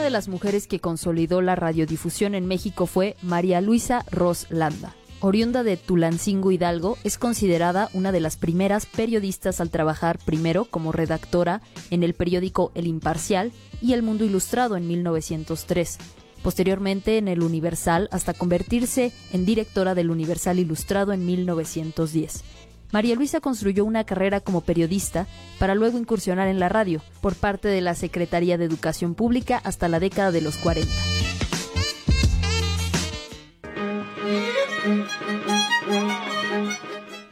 [0.08, 4.96] De las mujeres que consolidó la radiodifusión en México fue María Luisa Ros Landa.
[5.20, 10.94] Oriunda de Tulancingo Hidalgo, es considerada una de las primeras periodistas al trabajar primero como
[10.94, 15.98] redactora en el periódico El Imparcial y El Mundo Ilustrado en 1903,
[16.42, 22.46] posteriormente en El Universal hasta convertirse en directora del Universal Ilustrado en 1910.
[22.92, 25.28] María Luisa construyó una carrera como periodista
[25.60, 29.88] para luego incursionar en la radio por parte de la Secretaría de Educación Pública hasta
[29.88, 30.92] la década de los 40.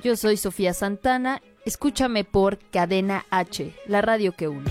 [0.04, 4.70] Yo soy Sofía Santana, escúchame por Cadena H, la radio que une.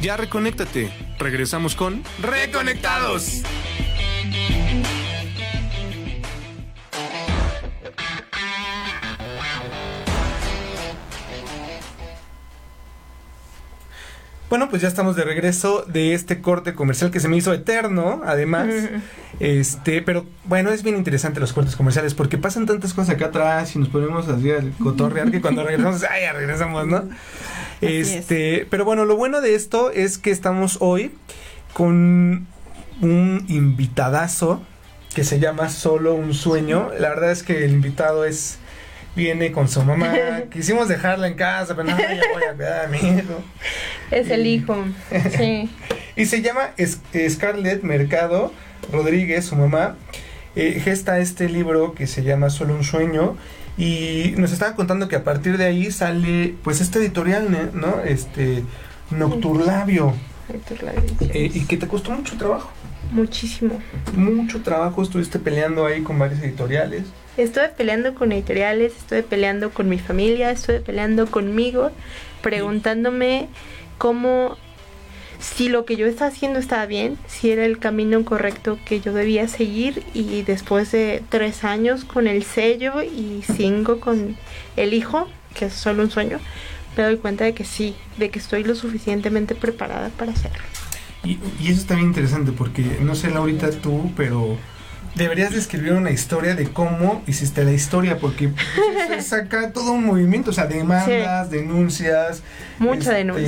[0.00, 1.03] Ya reconéctate.
[1.18, 3.42] Regresamos con Reconectados.
[14.54, 18.22] Bueno, pues ya estamos de regreso de este corte comercial que se me hizo eterno,
[18.24, 18.68] además.
[19.40, 23.74] Este, pero bueno, es bien interesante los cortes comerciales porque pasan tantas cosas acá atrás
[23.74, 27.02] y nos ponemos así al cotorrear que cuando regresamos, ay, ya regresamos, ¿no?
[27.86, 31.12] Este, pero bueno, lo bueno de esto es que estamos hoy
[31.72, 32.46] con
[33.00, 34.62] un invitadazo
[35.14, 36.90] que se llama Solo un sueño.
[36.98, 38.58] La verdad es que el invitado es
[39.14, 40.14] viene con su mamá.
[40.52, 43.42] Quisimos dejarla en casa, pero no, ya voy a cuidar a mi hijo.
[44.10, 44.76] Es el hijo,
[45.36, 45.70] sí.
[46.16, 46.70] y se llama
[47.28, 48.52] Scarlett Mercado
[48.92, 49.96] Rodríguez, su mamá.
[50.56, 53.36] Eh, gesta este libro que se llama Solo un sueño
[53.76, 58.00] y nos estaba contando que a partir de ahí sale pues este editorial, ¿no?
[58.04, 58.64] Este
[59.10, 60.14] Nocturlabio.
[61.20, 62.70] Eh, y que te costó mucho trabajo.
[63.10, 63.80] Muchísimo.
[64.16, 67.04] Mucho trabajo, estuviste peleando ahí con varios editoriales.
[67.36, 71.90] Estuve peleando con editoriales, estuve peleando con mi familia, estuve peleando conmigo,
[72.42, 73.48] preguntándome
[73.98, 74.56] cómo,
[75.38, 79.12] si lo que yo estaba haciendo estaba bien, si era el camino correcto que yo
[79.12, 84.36] debía seguir y después de tres años con el sello y cinco con
[84.76, 86.40] el hijo, que es solo un sueño,
[86.96, 90.62] me doy cuenta de que sí, de que estoy lo suficientemente preparada para hacerlo.
[91.24, 94.58] Y, y eso está bien interesante porque no sé Laurita tú, pero
[95.14, 98.48] deberías de escribir una historia de cómo hiciste la historia, porque
[99.08, 102.42] pues, saca todo un movimiento, o sea, demandas, denuncias.
[102.78, 103.46] Mucha este, denuncia.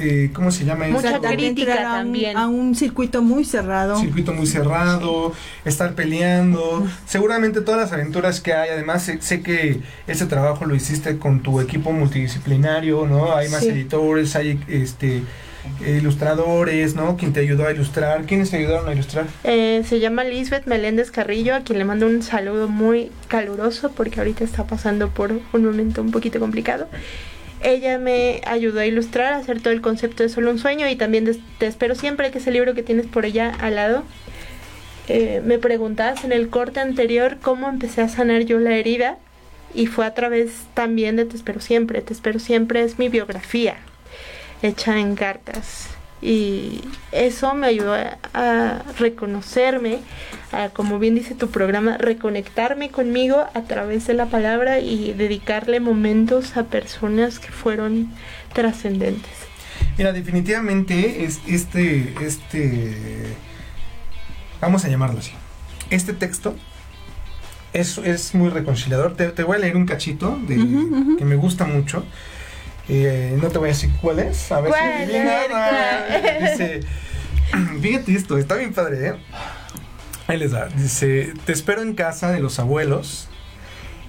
[0.00, 0.86] Eh, ¿Cómo se llama?
[0.86, 2.36] Mucha O sea, crítica a un- también.
[2.36, 3.98] A un circuito muy cerrado.
[4.00, 5.32] circuito muy cerrado,
[5.64, 10.74] estar peleando, seguramente todas las aventuras que hay, además sé, sé que ese trabajo lo
[10.74, 13.34] hiciste con tu equipo multidisciplinario, ¿no?
[13.36, 13.68] Hay más Sí.
[13.68, 15.22] editores, hay este
[15.86, 17.16] ilustradores, ¿no?
[17.16, 19.26] Quien te ayudó a ilustrar, ¿quiénes te ayudaron a ilustrar?
[19.44, 24.20] Eh, se llama Lisbeth Meléndez Carrillo, a quien le mando un saludo muy caluroso porque
[24.20, 26.88] ahorita está pasando por un momento un poquito complicado.
[27.62, 30.96] Ella me ayudó a ilustrar, a hacer todo el concepto de Solo un Sueño y
[30.96, 31.28] también
[31.58, 34.04] Te Espero Siempre, que es el libro que tienes por allá al lado.
[35.08, 39.18] Eh, me preguntabas en el corte anterior cómo empecé a sanar yo la herida
[39.74, 42.00] y fue a través también de Te Espero Siempre.
[42.00, 43.76] Te Espero Siempre es mi biografía
[44.62, 45.88] hecha en cartas
[46.20, 46.80] y
[47.12, 47.94] eso me ayudó
[48.34, 50.00] a, reconocerme,
[50.52, 55.78] a, como bien dice tu programa, reconectarme conmigo a través de la palabra y dedicarle
[55.78, 58.10] momentos a personas que fueron
[58.52, 59.30] trascendentes.
[59.96, 62.96] Mira, definitivamente es este, este,
[64.60, 65.32] vamos a llamarlo así,
[65.90, 66.56] este texto
[67.72, 69.14] es, es muy reconciliador.
[69.14, 70.56] Te, te voy a leer un cachito de,
[71.16, 72.04] que me gusta mucho.
[72.88, 74.50] Eh, no te voy a decir cuál es.
[74.50, 75.50] A ver si ¿Cuál es?
[75.52, 76.00] Ah,
[76.40, 76.80] Dice,
[77.80, 79.14] fíjate esto, está bien padre, ¿eh?
[80.26, 80.66] Ahí les da.
[80.66, 83.28] Dice, te espero en casa de los abuelos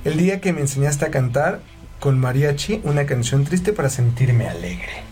[0.06, 1.62] el día que me enseñaste a cantar
[2.00, 5.04] con mariachi una canción triste para sentirme alegre.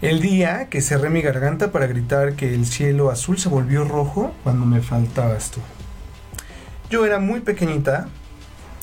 [0.00, 4.32] El día que cerré mi garganta para gritar que el cielo azul se volvió rojo
[4.42, 5.60] cuando me faltabas tú.
[6.90, 8.08] Yo era muy pequeñita,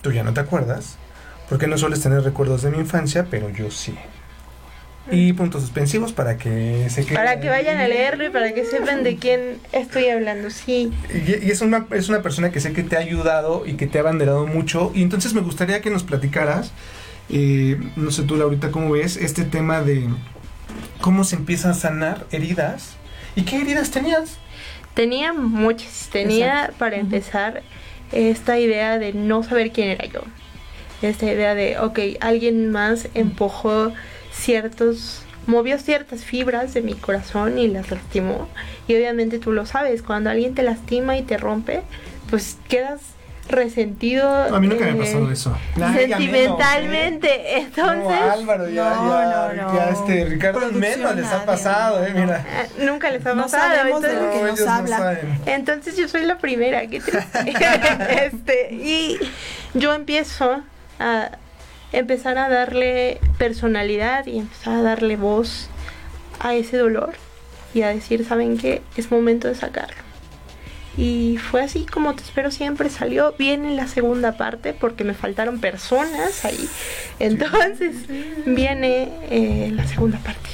[0.02, 0.98] tú ya no te acuerdas,
[1.52, 3.94] porque no sueles tener recuerdos de mi infancia, pero yo sí.
[5.12, 8.64] Y puntos suspensivos para que se queden Para que vayan a leerlo y para que
[8.64, 10.94] sepan de quién estoy hablando, sí.
[11.14, 13.86] Y, y es, una, es una persona que sé que te ha ayudado y que
[13.86, 14.94] te ha abanderado mucho.
[14.96, 16.72] Y entonces me gustaría que nos platicaras,
[17.30, 20.08] eh, no sé tú, Laurita, cómo ves este tema de
[21.02, 22.96] cómo se empiezan a sanar heridas.
[23.36, 24.38] ¿Y qué heridas tenías?
[24.94, 26.08] Tenía muchas.
[26.14, 26.76] Tenía, Exacto.
[26.78, 27.62] para empezar,
[28.14, 30.22] esta idea de no saber quién era yo.
[31.02, 33.92] Esta idea de, ok, alguien más empujó
[34.32, 38.48] ciertos, movió ciertas fibras de mi corazón y las lastimó.
[38.88, 41.82] Y obviamente tú lo sabes, cuando alguien te lastima y te rompe,
[42.30, 43.02] pues quedas
[43.50, 44.30] resentido.
[44.56, 45.50] A mí nunca me ha eh, eso.
[45.50, 47.28] A mí no, Sentimentalmente.
[47.58, 47.62] ¿eh?
[47.62, 48.04] Entonces.
[48.20, 49.76] No, Álvaro, ya, No, ya, no, no.
[49.76, 52.38] ya este Ricardo menos les ha pasado, eh, mira.
[52.78, 53.76] eh, Nunca les ha No pasado.
[53.76, 54.98] sabemos de entonces- lo que No, nos habla.
[54.98, 55.40] saben.
[55.48, 57.54] Entonces yo soy la primera, qué triste.
[58.26, 59.18] este, y
[59.74, 60.62] yo empiezo
[61.02, 61.38] a
[61.92, 65.70] empezar a darle personalidad y empezar a darle voz
[66.40, 67.14] a ese dolor
[67.74, 68.82] y a decir, ¿saben qué?
[68.96, 70.02] Es momento de sacarlo.
[70.98, 73.34] Y fue así como te espero siempre salió.
[73.38, 76.70] Viene la segunda parte porque me faltaron personas ahí.
[77.20, 77.96] Entonces
[78.46, 80.50] viene eh, la segunda parte.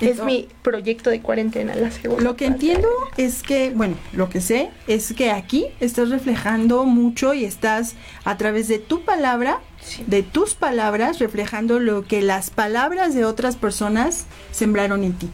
[0.00, 2.22] Es mi proyecto de cuarentena, la segunda.
[2.22, 2.66] Lo que parte.
[2.66, 7.94] entiendo es que, bueno, lo que sé es que aquí estás reflejando mucho y estás
[8.24, 10.02] a través de tu palabra, Sí.
[10.06, 15.28] de tus palabras, reflejando lo que las palabras de otras personas sembraron en ti.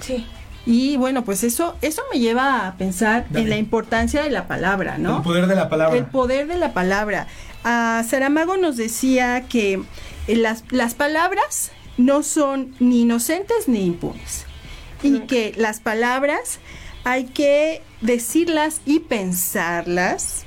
[0.00, 0.26] Sí.
[0.66, 3.44] Y bueno, pues eso, eso me lleva a pensar Dale.
[3.44, 5.18] en la importancia de la palabra, ¿no?
[5.18, 5.96] El poder de la palabra.
[5.96, 7.26] El poder de la palabra.
[7.64, 9.80] Ah, Saramago nos decía que
[10.26, 14.46] las, las palabras no son ni inocentes ni impunes.
[15.02, 16.58] Y que las palabras
[17.04, 20.44] hay que decirlas y pensarlas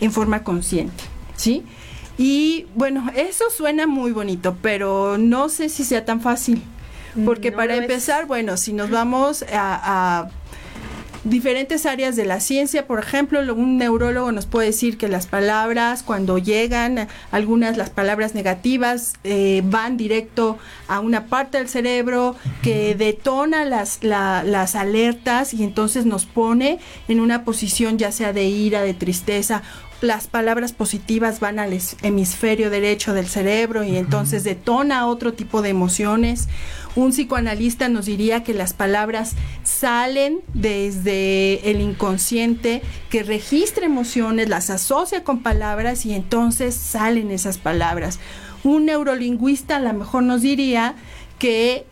[0.00, 1.04] en forma consciente,
[1.36, 1.64] ¿sí?
[2.18, 6.62] Y bueno, eso suena muy bonito, pero no sé si sea tan fácil.
[7.24, 7.80] Porque No para es.
[7.82, 10.30] empezar, bueno, si nos vamos a, a
[11.28, 15.26] diferentes áreas de la ciencia, por ejemplo, lo- un neurólogo nos puede decir que las
[15.26, 22.36] palabras, cuando llegan, algunas las palabras negativas eh, van directo a una parte del cerebro
[22.62, 28.32] que detona las, la- las alertas y entonces nos pone en una posición ya sea
[28.32, 29.62] de ira, de tristeza.
[30.00, 35.70] Las palabras positivas van al hemisferio derecho del cerebro y entonces detona otro tipo de
[35.70, 36.48] emociones.
[36.98, 44.68] Un psicoanalista nos diría que las palabras salen desde el inconsciente, que registra emociones, las
[44.68, 48.18] asocia con palabras y entonces salen esas palabras.
[48.64, 50.96] Un neurolingüista a lo mejor nos diría
[51.38, 51.86] que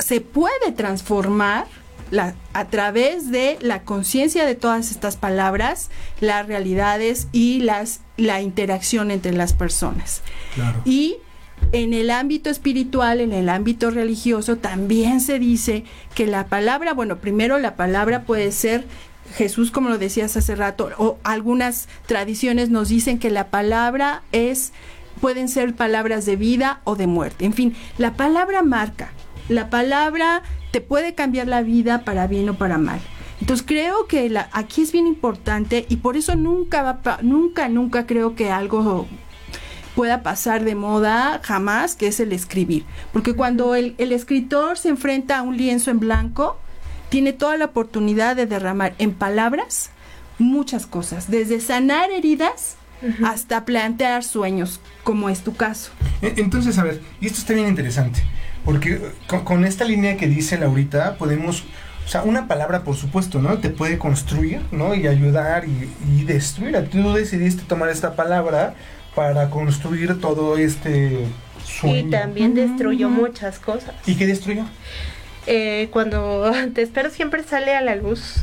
[0.00, 1.66] se puede transformar
[2.10, 8.40] la- a través de la conciencia de todas estas palabras, las realidades y las, la
[8.40, 10.22] interacción entre las personas.
[10.56, 10.80] Claro.
[10.84, 11.18] Y
[11.72, 17.18] en el ámbito espiritual, en el ámbito religioso, también se dice que la palabra, bueno,
[17.18, 18.84] primero la palabra puede ser
[19.36, 24.72] Jesús, como lo decías hace rato, o algunas tradiciones nos dicen que la palabra es,
[25.20, 27.44] pueden ser palabras de vida o de muerte.
[27.44, 29.12] En fin, la palabra marca,
[29.48, 30.42] la palabra
[30.72, 33.00] te puede cambiar la vida para bien o para mal.
[33.40, 38.06] Entonces creo que la, aquí es bien importante y por eso nunca va, nunca, nunca
[38.06, 39.06] creo que algo
[40.00, 42.86] pueda pasar de moda jamás, que es el escribir.
[43.12, 46.56] Porque cuando el, el escritor se enfrenta a un lienzo en blanco,
[47.10, 49.90] tiene toda la oportunidad de derramar en palabras
[50.38, 52.76] muchas cosas, desde sanar heridas
[53.22, 55.90] hasta plantear sueños, como es tu caso.
[56.22, 58.22] E- Entonces, a ver, y esto está bien interesante,
[58.64, 61.64] porque con, con esta línea que dice Laurita, podemos,
[62.06, 63.58] o sea, una palabra, por supuesto, ¿no?
[63.58, 64.94] Te puede construir, ¿no?
[64.94, 66.88] Y ayudar y, y destruir.
[66.90, 68.74] Tú decidiste tomar esta palabra
[69.14, 71.26] para construir todo este
[71.64, 72.08] sueño.
[72.08, 73.94] Y también destruyó muchas cosas.
[74.06, 74.64] ¿Y qué destruyó?
[75.46, 78.36] Eh, cuando Te espero siempre sale a la luz,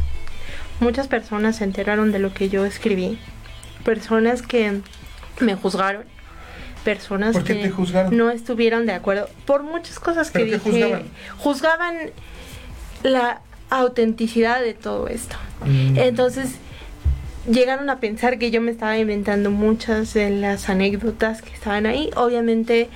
[0.79, 3.17] muchas personas se enteraron de lo que yo escribí.
[3.83, 4.81] Personas que
[5.39, 6.03] me juzgaron.
[6.83, 8.15] Personas ¿Por qué que te juzgaron?
[8.15, 9.29] no estuvieron de acuerdo.
[9.45, 10.83] Por muchas cosas que ¿Pero qué dije.
[10.83, 11.03] juzgaban?
[11.37, 11.95] Juzgaban
[13.03, 15.35] la autenticidad de todo esto.
[15.65, 15.97] Mm.
[15.97, 16.55] Entonces
[17.47, 22.09] llegaron a pensar que yo me estaba inventando muchas de las anécdotas que estaban ahí.
[22.15, 22.89] Obviamente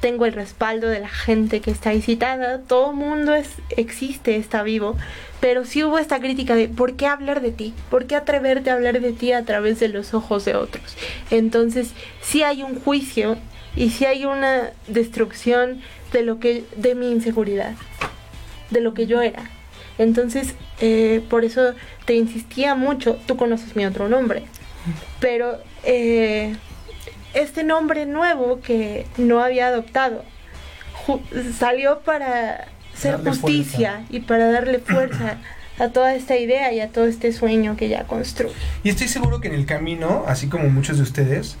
[0.00, 2.60] tengo el respaldo de la gente que está ahí citada.
[2.60, 4.96] Todo mundo es, existe, está vivo.
[5.40, 7.74] Pero sí hubo esta crítica de ¿por qué hablar de ti?
[7.90, 10.96] ¿Por qué atreverte a hablar de ti a través de los ojos de otros?
[11.30, 11.90] Entonces
[12.22, 13.36] sí hay un juicio
[13.74, 17.74] y sí hay una destrucción de lo que de mi inseguridad,
[18.70, 19.50] de lo que yo era.
[19.98, 21.74] Entonces, eh, por eso
[22.04, 24.42] te insistía mucho, tú conoces mi otro nombre,
[25.20, 26.54] pero eh,
[27.34, 30.24] este nombre nuevo que no había adoptado
[31.58, 34.06] salió para hacer Darle justicia fuerza.
[34.16, 35.38] y para darle fuerza
[35.78, 38.52] a toda esta idea y a todo este sueño que ya construí.
[38.82, 41.56] Y estoy seguro que en el camino, así como muchos de ustedes,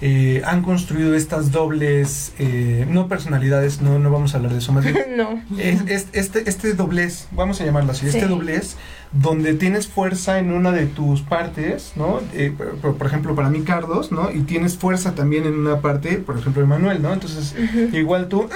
[0.00, 4.72] eh, han construido estas dobles, eh, no personalidades, no, no vamos a hablar de eso
[4.72, 4.96] más bien.
[5.16, 5.42] no.
[5.58, 8.76] Es- es- este, este doblez, vamos a llamarlo así, este doblez
[9.10, 12.20] donde tienes fuerza en una de tus partes, ¿no?
[12.34, 14.30] Eh, por, ejemplo, para mí Cardos, ¿no?
[14.30, 17.12] Y tienes fuerza también en una parte, por ejemplo, Emanuel, ¿no?
[17.14, 17.54] Entonces,
[17.92, 18.48] igual tú,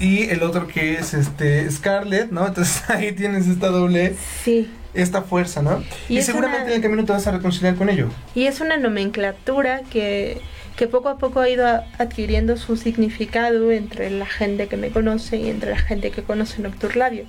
[0.00, 2.46] y el otro que es este Scarlett, ¿no?
[2.46, 4.70] Entonces ahí tienes esta doble Sí.
[4.94, 5.82] esta fuerza, ¿no?
[6.08, 8.08] Y seguramente una- en el camino te vas a reconciliar con ello.
[8.34, 10.40] Y es una nomenclatura que,
[10.80, 11.66] que poco a poco ha ido
[11.98, 16.62] adquiriendo su significado entre la gente que me conoce y entre la gente que conoce
[16.62, 17.26] Nocturlabio.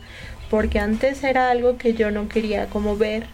[0.49, 3.26] Porque antes era algo que yo no quería como ver.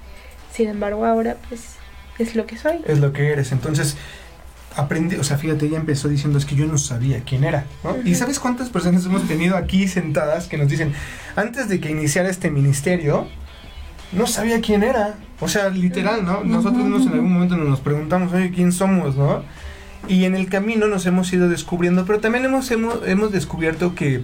[0.52, 1.76] Sin embargo, ahora pues
[2.18, 2.80] es lo que soy.
[2.88, 3.52] Es lo que eres.
[3.52, 3.96] Entonces,
[4.76, 7.96] aprendí, o sea, fíjate, ella empezó diciendo es que yo no sabía quién era, ¿no?
[7.98, 8.16] ¿Y Ujú.
[8.16, 10.94] sabes cuántas personas hemos tenido aquí sentadas que nos dicen,
[11.36, 13.28] antes de que iniciara este ministerio,
[14.14, 15.14] no sabía quién era?
[15.40, 16.44] O sea, literal, ¿no?
[16.44, 19.44] Nosotros mismos en algún momento nos preguntamos, oye, ¿quién somos, no?
[20.08, 24.22] Y en el camino nos hemos ido descubriendo, pero también hemos, hemos, hemos descubierto que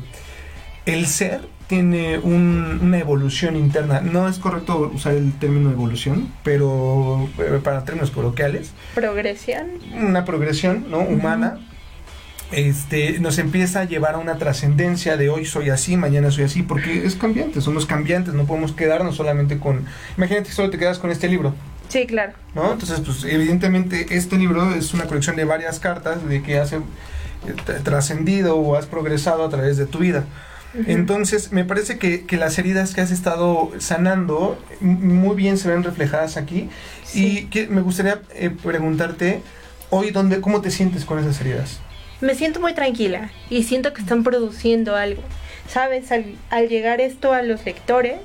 [0.86, 4.02] el ser tiene un- una evolución interna.
[4.02, 9.68] No es correcto usar el término evolución, pero eh, para términos coloquiales, Progresión.
[9.94, 11.00] una progresión ¿no?
[11.00, 11.60] humana
[12.52, 16.62] este, nos empieza a llevar a una trascendencia de hoy soy así, mañana soy así,
[16.62, 19.86] porque es cambiante, somos cambiantes, no podemos quedarnos solamente con...
[20.18, 21.56] Imagínate que solo te quedas con este libro,
[21.94, 22.34] Sí, claro.
[22.56, 22.72] ¿no?
[22.74, 26.80] Entonces, pues evidentemente este libro es una colección de varias cartas de que has eh,
[27.68, 30.26] tra- trascendido o has progresado a través de tu vida.
[30.88, 35.84] Entonces, me parece que, que las heridas que has estado sanando muy bien se ven
[35.84, 36.68] reflejadas aquí.
[37.14, 39.44] Y que me gustaría eh, preguntarte,
[39.92, 41.80] hoy, dónde, ¿cómo te sientes con esas heridas?
[42.22, 45.22] Me siento muy tranquila y siento que están produciendo algo.
[45.68, 48.18] Sabes, al, al llegar esto a los lectores,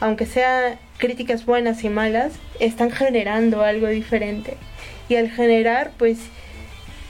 [0.00, 4.56] aunque sea críticas buenas y malas, están generando algo diferente.
[5.10, 6.18] Y al generar, pues,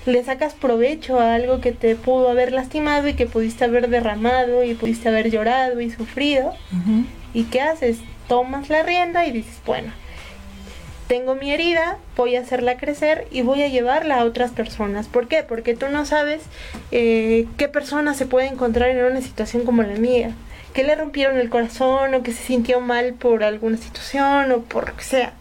[0.04, 4.64] le sacas provecho a algo que te pudo haber lastimado y que pudiste haber derramado
[4.64, 6.54] y pudiste haber llorado y sufrido.
[7.32, 7.98] ¿Y qué haces?
[8.26, 9.92] Tomas la rienda y dices, bueno,
[11.06, 15.06] tengo mi herida, voy a hacerla crecer y voy a llevarla a otras personas.
[15.06, 15.44] ¿Por qué?
[15.44, 16.42] Porque tú no sabes
[16.90, 20.34] eh, qué persona se puede encontrar en una situación como la mía.
[20.74, 24.88] Que le rompieron el corazón o que se sintió mal por alguna situación o por
[24.90, 25.32] lo que sea.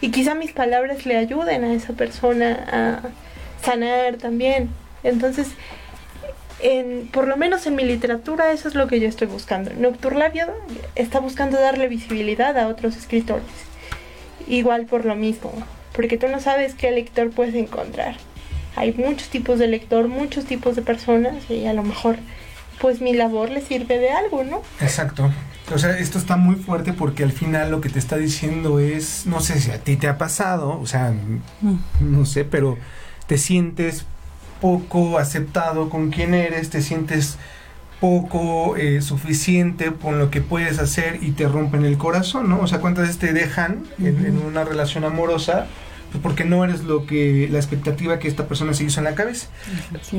[0.00, 4.68] Y quizá mis palabras le ayuden a esa persona a sanar también.
[5.02, 5.48] Entonces,
[6.60, 9.72] en, por lo menos en mi literatura eso es lo que yo estoy buscando.
[9.74, 10.46] Nocturlabio
[10.94, 13.44] está buscando darle visibilidad a otros escritores.
[14.46, 15.52] Igual por lo mismo,
[15.92, 18.16] porque tú no sabes qué lector puedes encontrar.
[18.76, 22.16] Hay muchos tipos de lector, muchos tipos de personas y a lo mejor
[22.80, 24.62] pues mi labor le sirve de algo, ¿no?
[24.80, 25.30] Exacto.
[25.72, 29.26] O sea, esto está muy fuerte porque al final lo que te está diciendo es,
[29.26, 31.14] no sé si a ti te ha pasado, o sea,
[32.00, 32.76] no sé, pero
[33.26, 34.04] te sientes
[34.60, 37.38] poco aceptado con quien eres, te sientes
[37.98, 42.60] poco eh, suficiente con lo que puedes hacer y te rompen el corazón, ¿no?
[42.60, 45.66] O sea, ¿cuántas veces te dejan en, en una relación amorosa?
[46.22, 49.48] Porque no eres lo que la expectativa que esta persona se hizo en la cabeza.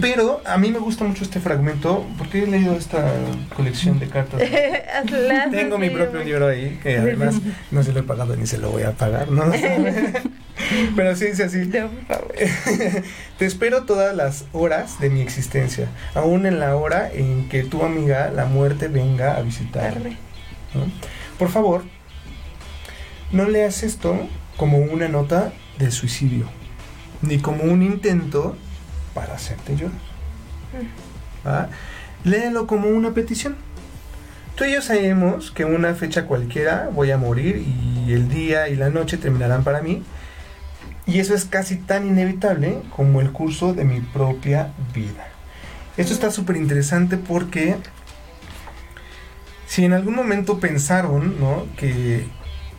[0.02, 3.12] Pero a mí me gusta mucho este fragmento porque he leído esta
[3.56, 4.42] colección de cartas.
[5.52, 7.36] Tengo mi propio libro ahí, que además
[7.72, 9.46] no se lo he pagado ni se lo voy a pagar, ¿no?
[10.96, 11.66] Pero sí dice así.
[11.66, 12.36] No, por favor.
[13.38, 17.84] Te espero todas las horas de mi existencia, aún en la hora en que tu
[17.84, 20.18] amiga, la muerte, venga a visitarme.
[20.74, 20.86] ¿no?
[21.38, 21.84] Por favor,
[23.32, 24.28] no leas esto
[24.58, 26.48] como una nota de suicidio,
[27.22, 28.56] ni como un intento
[29.14, 29.98] para hacerte llorar.
[31.46, 31.70] ¿va?
[32.24, 33.56] Léelo como una petición.
[34.56, 38.76] Tú y yo sabemos que una fecha cualquiera voy a morir y el día y
[38.76, 40.04] la noche terminarán para mí.
[41.08, 45.28] Y eso es casi tan inevitable como el curso de mi propia vida.
[45.98, 47.76] Esto está súper interesante porque
[49.68, 51.68] si en algún momento pensaron ¿no?
[51.78, 52.26] que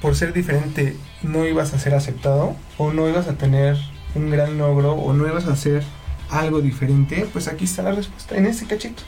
[0.00, 3.76] por ser diferente no ibas a ser aceptado o no ibas a tener
[4.14, 5.82] un gran logro o no ibas a hacer
[6.30, 9.02] algo diferente, pues aquí está la respuesta, en este cachito.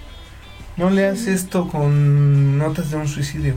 [0.77, 3.55] No leas esto con notas de un suicidio.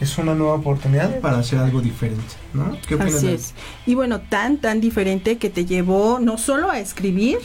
[0.00, 2.76] Es una nueva oportunidad para hacer algo diferente, ¿no?
[2.86, 3.14] ¿Qué opinas?
[3.14, 3.54] Así es.
[3.86, 7.38] Y bueno, tan, tan diferente que te llevó no solo a escribir,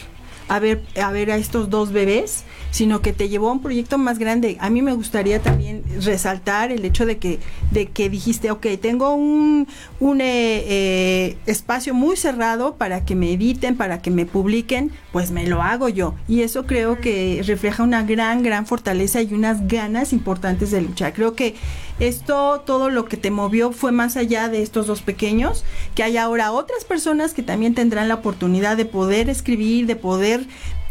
[0.50, 3.98] a ver, a ver a estos dos bebés, sino que te llevó a un proyecto
[3.98, 4.58] más grande.
[4.60, 7.40] A mí me gustaría también resaltar el hecho de que,
[7.72, 9.68] de que dijiste, ok, tengo un,
[10.00, 15.32] un eh, eh, espacio muy cerrado para que me editen, para que me publiquen, pues
[15.32, 16.16] me lo hago yo.
[16.28, 21.14] Y eso creo que refleja una gran, gran fortaleza y unas ganas importantes de luchar.
[21.14, 21.56] Creo que
[22.00, 25.66] esto, todo lo que te movió fue más allá de estos dos pequeños,
[25.96, 30.46] que hay ahora otras personas que también tendrán la oportunidad de poder escribir, de poder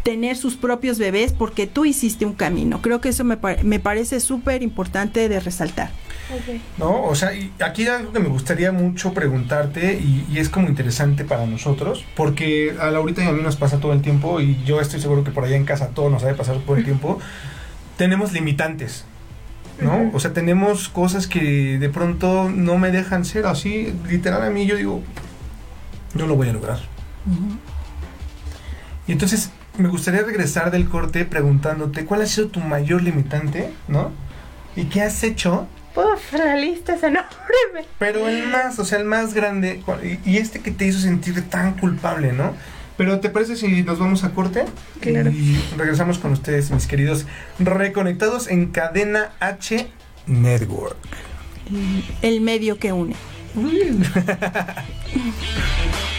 [0.08, 2.80] tener sus propios bebés porque tú hiciste un camino.
[2.80, 5.90] Creo que eso me, pa- me parece súper importante de resaltar.
[6.78, 7.02] ¿No?
[7.04, 10.66] O sea, y aquí hay algo que me gustaría mucho preguntarte y, y es como
[10.68, 14.58] interesante para nosotros, porque a Laurita y a mí nos pasa todo el tiempo y
[14.64, 16.84] yo estoy seguro que por allá en casa todo nos ha de pasar todo el
[16.84, 17.18] tiempo.
[17.98, 19.04] Tenemos limitantes,
[19.78, 20.10] ¿no?
[20.14, 24.64] O sea, tenemos cosas que de pronto no me dejan ser así, literal a mí
[24.64, 25.02] yo digo,
[26.14, 26.78] no lo voy a lograr.
[29.06, 34.10] Y entonces me gustaría regresar del corte preguntándote cuál ha sido tu mayor limitante, ¿no?
[34.76, 35.66] ¿Y qué has hecho?
[35.94, 37.28] Uf, la lista es enorme.
[37.98, 39.82] Pero el más, o sea, el más grande,
[40.24, 42.54] y este que te hizo sentir tan culpable, ¿no?
[42.96, 44.64] Pero ¿te parece si nos vamos a corte?
[45.00, 45.30] Claro.
[45.30, 47.26] Y regresamos con ustedes, mis queridos
[47.58, 49.88] reconectados en Cadena H
[50.26, 50.96] Network.
[52.22, 53.14] El medio que une.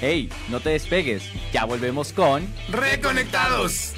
[0.00, 1.24] Hey, no te despegues.
[1.52, 3.94] Ya volvemos con Reconectados.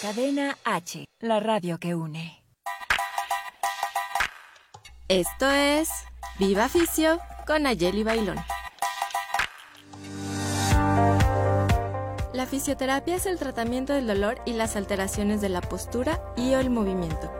[0.00, 2.44] Cadena H, la radio que une.
[5.08, 5.88] Esto es
[6.38, 8.38] Viva Ficio con Ayeli Bailón.
[12.32, 16.60] La fisioterapia es el tratamiento del dolor y las alteraciones de la postura y o
[16.60, 17.39] el movimiento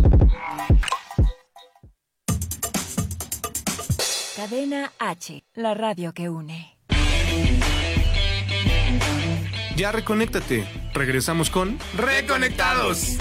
[4.41, 6.75] Cadena H, la radio que une.
[9.75, 10.65] Ya reconéctate.
[10.95, 13.17] Regresamos con Reconectados.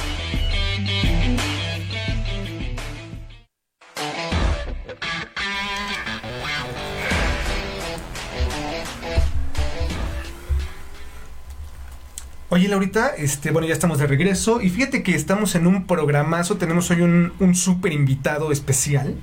[12.49, 16.57] Oye, Laurita, este, bueno, ya estamos de regreso y fíjate que estamos en un programazo,
[16.57, 19.19] tenemos hoy un, un súper invitado especial,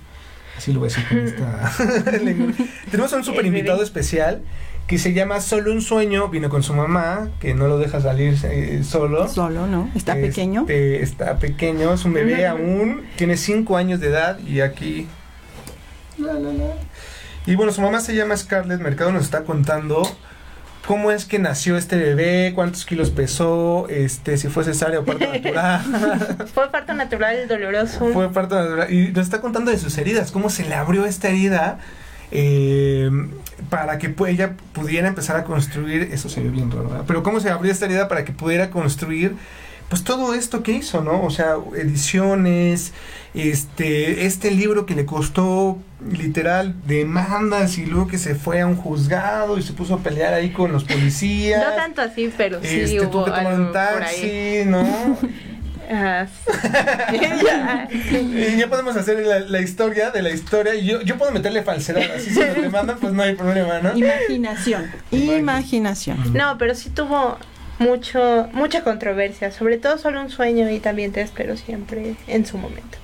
[0.67, 2.53] así lo voy a decir con esta lengua.
[2.91, 4.41] Tenemos un súper invitado especial
[4.85, 8.37] que se llama Solo un Sueño, vino con su mamá, que no lo deja salir
[8.43, 9.27] eh, solo.
[9.29, 9.89] Solo, ¿no?
[9.95, 10.65] Está Este, pequeño.
[10.67, 15.07] Está pequeño, es un bebé aún, tiene 5 años de edad y aquí...
[16.17, 16.73] la, la, la.
[17.45, 20.03] Y bueno, su mamá se llama Scarlett Mercado, nos está contando
[20.87, 25.27] cómo es que nació este bebé, cuántos kilos pesó, este, si fue cesárea o parto
[25.33, 25.81] natural.
[26.53, 28.07] Fue parto natural doloroso.
[28.13, 28.91] fue parto natural.
[28.91, 31.79] Y nos está contando de sus heridas, cómo se le abrió esta herida
[32.31, 33.11] eh,
[33.69, 37.03] para que ella pudiera empezar a construir, eso se ve bien raro, ¿verdad?
[37.05, 39.35] pero cómo se abrió esta herida para que pudiera construir
[39.89, 41.23] pues todo esto que hizo, ¿no?
[41.23, 42.91] O sea, ediciones,
[43.33, 45.77] este, este libro que le costó
[46.11, 50.33] literal demandas y luego que se fue a un juzgado y se puso a pelear
[50.33, 51.63] ahí con los policías.
[51.65, 53.93] No tanto así, pero sí Este, hubo tuvo que tomar algo un por ahí.
[54.03, 55.17] taxi, ¿no?
[55.89, 56.27] Ah.
[58.11, 60.75] Y ya podemos hacer la, la historia de la historia.
[60.75, 62.03] Y yo, yo puedo meterle falsedad.
[62.13, 63.97] Así si nos demandan, pues no hay problema, ¿no?
[63.97, 64.91] Imaginación.
[65.11, 66.33] Imaginación.
[66.33, 67.37] No, pero sí tuvo
[67.79, 72.57] mucho mucha controversia, sobre todo solo un sueño y también te espero siempre en su
[72.57, 72.97] momento.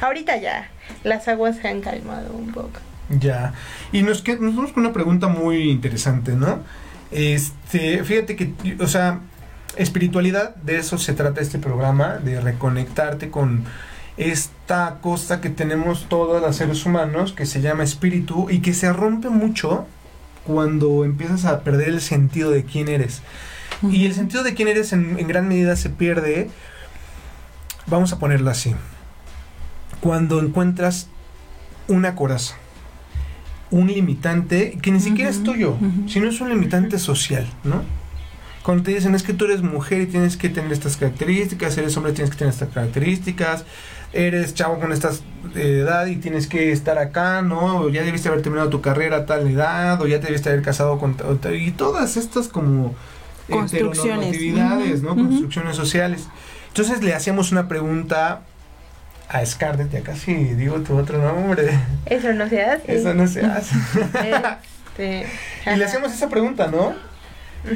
[0.00, 0.68] Ahorita ya
[1.04, 2.80] las aguas se han calmado un poco.
[3.10, 3.54] Ya.
[3.92, 6.60] Y nos, que- nos vamos con una pregunta muy interesante, ¿no?
[7.10, 9.20] Este, fíjate que, o sea,
[9.76, 13.64] espiritualidad, de eso se trata este programa, de reconectarte con
[14.16, 18.92] esta cosa que tenemos todos los seres humanos, que se llama espíritu, y que se
[18.92, 19.86] rompe mucho
[20.46, 23.22] cuando empiezas a perder el sentido de quién eres.
[23.82, 26.50] Y el sentido de quién eres en, en gran medida se pierde,
[27.86, 28.74] vamos a ponerlo así,
[30.00, 31.08] cuando encuentras
[31.88, 32.54] una coraza,
[33.70, 35.76] un limitante que ni siquiera es tuyo,
[36.08, 37.82] sino es un limitante social, ¿no?
[38.62, 41.96] Cuando te dicen es que tú eres mujer y tienes que tener estas características, eres
[41.96, 43.64] hombre y tienes que tener estas características,
[44.12, 45.10] eres chavo con esta
[45.54, 47.78] edad y tienes que estar acá, ¿no?
[47.78, 50.62] O ya debiste haber terminado tu carrera a tal edad, o ya te debiste haber
[50.62, 51.16] casado con...
[51.58, 52.94] Y todas estas como
[53.50, 54.34] Construcciones.
[54.34, 55.14] heteronormatividades, ¿no?
[55.14, 56.28] Construcciones sociales.
[56.68, 58.42] Entonces le hacíamos una pregunta
[59.28, 61.70] a Scarlett, ya casi digo tu otro nombre.
[62.06, 62.96] Eso no se hace.
[62.96, 63.76] Eso no se hace.
[65.00, 65.26] Este,
[65.66, 65.84] y le ajá.
[65.84, 66.94] hacemos esa pregunta, ¿no?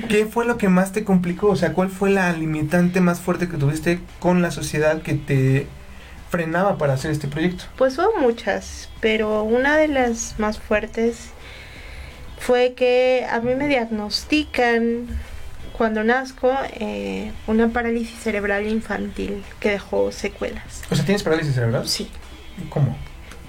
[0.08, 1.48] ¿Qué fue lo que más te complicó?
[1.48, 5.66] O sea, ¿cuál fue la limitante más fuerte que tuviste con la sociedad que te
[6.30, 7.64] frenaba para hacer este proyecto?
[7.76, 11.28] Pues hubo muchas, pero una de las más fuertes
[12.38, 15.06] fue que a mí me diagnostican
[15.76, 20.82] cuando nazco eh, una parálisis cerebral infantil que dejó secuelas.
[20.90, 21.88] O sea, ¿tienes parálisis cerebral?
[21.88, 22.08] Sí.
[22.68, 22.96] ¿Cómo?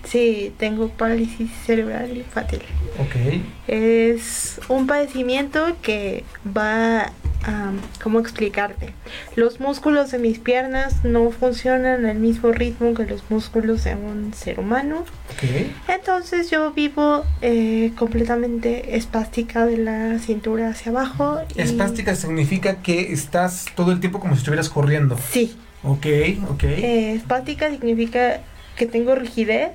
[0.06, 2.62] Sí, tengo parálisis cerebral infantil.
[3.00, 3.42] Ok.
[3.68, 6.24] Es un padecimiento que
[6.56, 7.12] va
[7.44, 8.94] a, ¿cómo explicarte?
[9.36, 14.34] Los músculos de mis piernas no funcionan al mismo ritmo que los músculos de un
[14.34, 15.00] ser humano.
[15.32, 15.44] Ok.
[15.90, 21.40] Entonces yo vivo eh, completamente espástica de la cintura hacia abajo.
[21.56, 25.18] y- Espástica significa que estás todo el tiempo como si estuvieras corriendo.
[25.32, 25.56] Sí.
[25.84, 26.06] Ok,
[26.50, 26.64] ok.
[26.64, 28.40] Eh, espástica significa
[28.76, 29.72] que tengo rigidez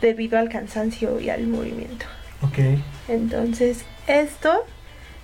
[0.00, 2.06] debido al cansancio y al movimiento.
[2.42, 2.58] Ok.
[3.08, 4.64] Entonces, esto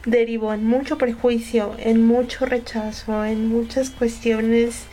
[0.04, 4.84] derivó en mucho prejuicio, en mucho rechazo, en muchas cuestiones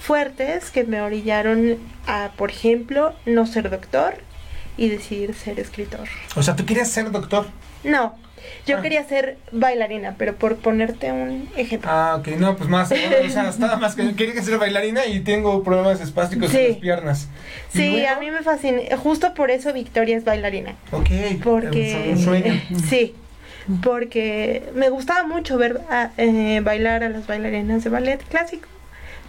[0.00, 4.14] fuertes que me orillaron a, por ejemplo, no ser doctor
[4.76, 6.08] y decidir ser escritor.
[6.34, 7.46] O sea, tú querías ser doctor.
[7.84, 8.16] No,
[8.66, 8.82] yo Ah.
[8.82, 11.90] quería ser bailarina, pero por ponerte un ejemplo.
[11.92, 12.90] Ah, ok, no, pues más.
[12.92, 17.28] O sea, nada más que quería ser bailarina y tengo problemas espásticos en las piernas.
[17.72, 18.80] Sí, luego- a mí me fascina.
[18.96, 20.74] Justo por eso Victoria es bailarina.
[20.92, 21.08] Ok.
[21.42, 22.10] Porque.
[22.12, 22.60] Un sueño.
[22.88, 23.14] Sí.
[23.82, 28.68] Porque me gustaba mucho ver a- eh, bailar a las bailarinas de ballet clásico.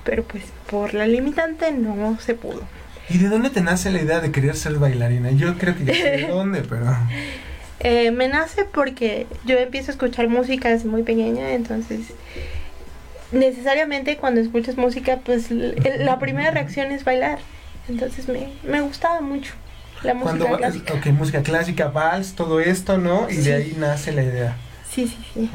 [0.04, 2.62] Pero pues por la limitante no se pudo.
[3.10, 5.32] ¿Y de dónde te nace la idea de querer ser bailarina?
[5.32, 6.86] Yo creo que ya sé de dónde, pero.
[7.80, 12.00] Eh, me nace porque yo empiezo a escuchar música desde muy pequeña, entonces
[13.32, 17.40] necesariamente cuando escuchas música, pues la primera reacción es bailar.
[17.90, 19.54] Entonces me, me gustaba mucho
[20.04, 20.94] la música Cuando clásica.
[20.94, 23.30] ok, música clásica, vals, todo esto, ¿no?
[23.30, 23.42] Y Sí.
[23.44, 24.56] de ahí nace la idea.
[24.90, 25.50] Sí, sí, sí.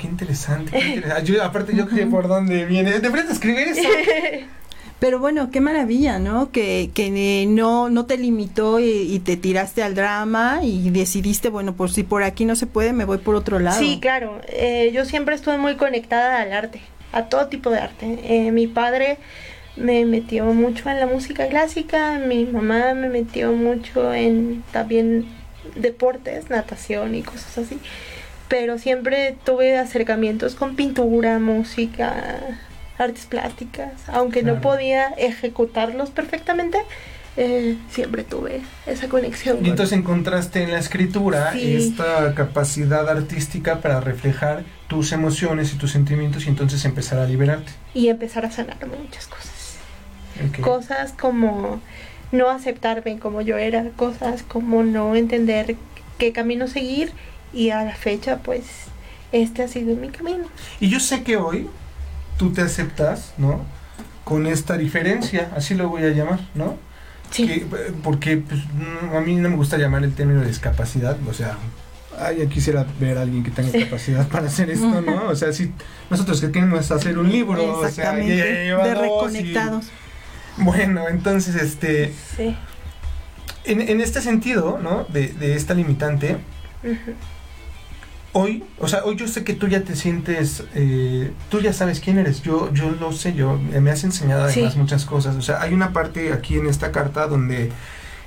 [0.00, 1.32] Qué, interesante, qué interesante.
[1.32, 2.98] Yo, aparte, yo sé por dónde viene.
[2.98, 3.82] Deberías escribir eso.
[5.00, 6.52] Pero bueno, qué maravilla, ¿no?
[6.52, 11.74] Que, que eh, no, no te limitó y, te tiraste al drama y decidiste, bueno,
[11.74, 13.78] pues si por aquí no se puede, me voy por otro lado.
[13.78, 14.42] Sí, claro.
[14.48, 16.82] Eh, yo siempre estuve muy conectada al arte,
[17.12, 18.18] a todo tipo de arte.
[18.24, 19.16] Eh, mi padre
[19.76, 25.26] me metió mucho en la música clásica, mi mamá me metió mucho en también
[25.76, 27.78] deportes, natación y cosas así.
[28.48, 32.60] Pero siempre tuve acercamientos con pintura, música,
[33.00, 33.92] artes plásticas.
[34.08, 36.78] Aunque no podía ejecutarlos perfectamente,
[37.36, 39.56] eh, siempre tuve esa conexión.
[39.58, 41.74] Y con- entonces encontraste en la escritura Sí.
[41.76, 47.72] esta capacidad artística para reflejar tus emociones y tus sentimientos y entonces empezar a liberarte.
[47.94, 49.76] y empezar a sanar muchas cosas.
[50.60, 51.80] Cosas como
[52.32, 55.76] no aceptarme como yo era, cosas como no entender
[56.18, 57.12] qué camino seguir
[57.52, 58.62] y a la fecha pues
[59.32, 60.44] este ha sido mi camino.
[60.80, 61.68] Y yo sé que hoy
[62.40, 63.60] tú te aceptas, ¿no?
[64.24, 66.76] Con esta diferencia, así lo voy a llamar, ¿no?
[67.30, 67.46] Sí.
[67.46, 67.66] Que, eh,
[68.02, 71.58] porque pues, no, a mí no me gusta llamar el término de discapacidad, o sea,
[72.18, 75.28] ay, ya quisiera ver a alguien que tenga capacidad para hacer esto, ¿no?
[75.28, 75.70] O sea, si
[76.08, 79.86] nosotros que queremos hacer un libro, o sea, ya- ya de y- reconectados.
[80.56, 82.56] Bueno, entonces, este, Sí.
[83.64, 85.04] en, en este sentido, ¿no?
[85.12, 86.38] De, de esta limitante,
[86.82, 87.12] Ujú.
[88.32, 92.00] Hoy, o sea, hoy yo sé que tú ya te sientes, eh, tú ya sabes
[92.00, 94.78] quién eres, yo, yo lo sé, yo, me has enseñado además Sí.
[94.78, 97.70] muchas cosas, o sea, hay una parte aquí en esta carta donde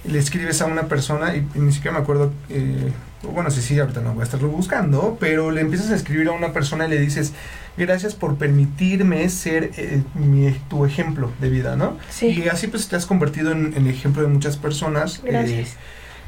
[0.05, 2.91] le escribes a una persona y, y ni siquiera me acuerdo, eh,
[3.31, 6.33] bueno, sí, sí, ahorita no voy a estarlo buscando, pero le empiezas a escribir a
[6.33, 7.31] una persona y le dices,
[7.77, 11.97] gracias por permitirme ser eh, mi- tu ejemplo de vida, ¿no?
[12.09, 12.27] Sí.
[12.43, 15.19] Y así pues te has convertido en, en ejemplo de muchas personas.
[15.23, 15.77] eh, Gracias.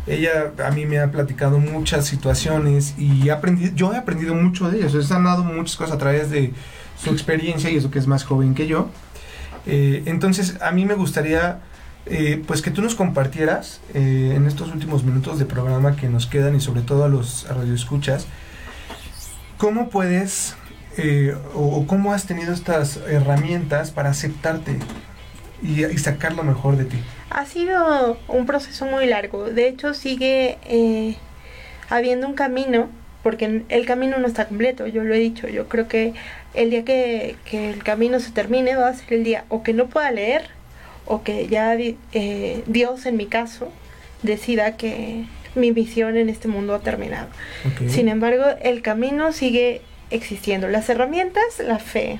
[0.07, 4.77] Ella a mí me ha platicado muchas situaciones y aprendido, yo he aprendido mucho de
[4.77, 4.93] ellas.
[4.93, 6.53] He sanado muchas cosas a través de
[7.01, 8.89] su experiencia y eso que es más joven que yo.
[9.65, 11.59] Eh, entonces a mí me gustaría
[12.05, 16.27] eh, pues que tú nos compartieras eh, en estos últimos minutos de programa que nos
[16.27, 18.27] quedan y sobre todo a los radioescuchas
[19.57, 20.55] cómo puedes
[21.55, 24.79] o, o cómo has tenido estas herramientas para aceptarte
[25.61, 26.97] y, y sacar lo mejor de ti.
[27.29, 29.45] Ha sido un proceso muy largo.
[29.45, 31.15] De hecho, sigue eh,
[31.89, 32.89] habiendo un camino,
[33.23, 35.47] porque el camino no está completo, yo lo he dicho.
[35.47, 36.13] Yo creo que
[36.53, 39.73] el día que, que el camino se termine va a ser el día o que
[39.73, 40.49] no pueda leer,
[41.05, 43.71] o que ya eh, Dios, en mi caso,
[44.23, 47.27] decida que mi misión en este mundo ha terminado.
[47.87, 50.67] Sin embargo, el camino sigue existiendo.
[50.67, 52.19] Las herramientas, la fe.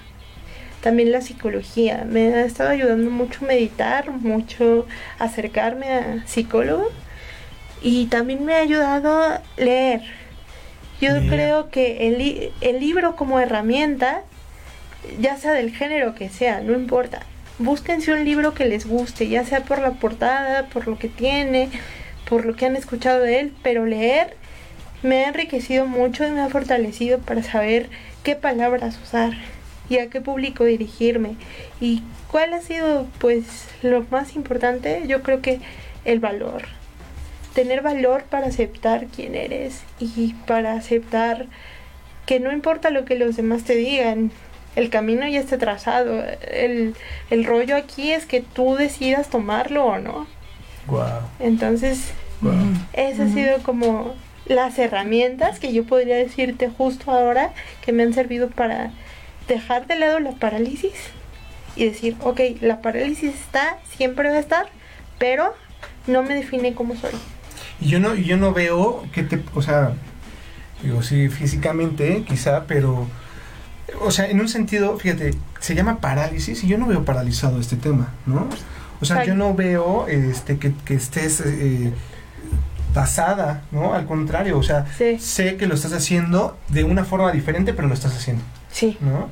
[0.86, 2.06] También la psicología.
[2.08, 4.86] Me ha estado ayudando mucho meditar, mucho
[5.18, 6.92] acercarme a psicólogo
[7.82, 10.04] y también me ha ayudado a leer.
[11.02, 14.22] Yo creo que el, el libro como herramienta,
[15.20, 17.24] ya sea del género que sea, no importa.
[17.58, 21.72] Búsquense un libro que les guste, ya sea por la portada, por lo que tiene,
[22.30, 24.36] por lo que han escuchado de él, pero leer
[25.02, 27.90] me ha enriquecido mucho y me ha fortalecido para saber
[28.24, 29.34] qué palabras usar
[29.90, 31.36] y a qué público dirigirme.
[31.80, 35.60] Y cuál ha sido pues lo más importante yo creo que
[36.06, 36.64] el valor.
[37.54, 41.48] Tener valor para aceptar quién eres y para aceptar
[42.26, 44.32] que no importa lo que los demás te digan
[44.76, 46.96] el camino ya está trazado el,
[47.30, 50.28] el rollo aquí es que tú decidas tomarlo o no.
[50.88, 51.22] Wow.
[51.40, 52.14] entonces
[52.94, 54.14] esas han sido como
[54.46, 58.92] las herramientas que yo podría decirte justo ahora que me han servido para
[59.48, 60.94] dejar de lado la parálisis
[61.76, 64.68] y decir, ok, la parálisis está, siempre va a estar,
[65.20, 65.54] pero
[66.08, 67.12] no me define cómo soy.
[67.80, 69.94] Y yo no, yo no veo que te, o sea,
[70.82, 73.08] digo, sí, físicamente, quizá, pero,
[74.00, 77.76] o sea, en un sentido, fíjate, se llama parálisis y yo no veo paralizado este
[77.76, 78.48] tema, ¿no?
[79.02, 81.92] O sea, yo no veo este que, que estés eh,
[83.72, 83.94] ¿no?
[83.94, 84.86] Al contrario, o sea,
[85.20, 88.44] sé que lo estás haciendo de una forma diferente, pero lo estás haciendo.
[88.76, 88.98] Sí.
[89.00, 89.30] ¿No?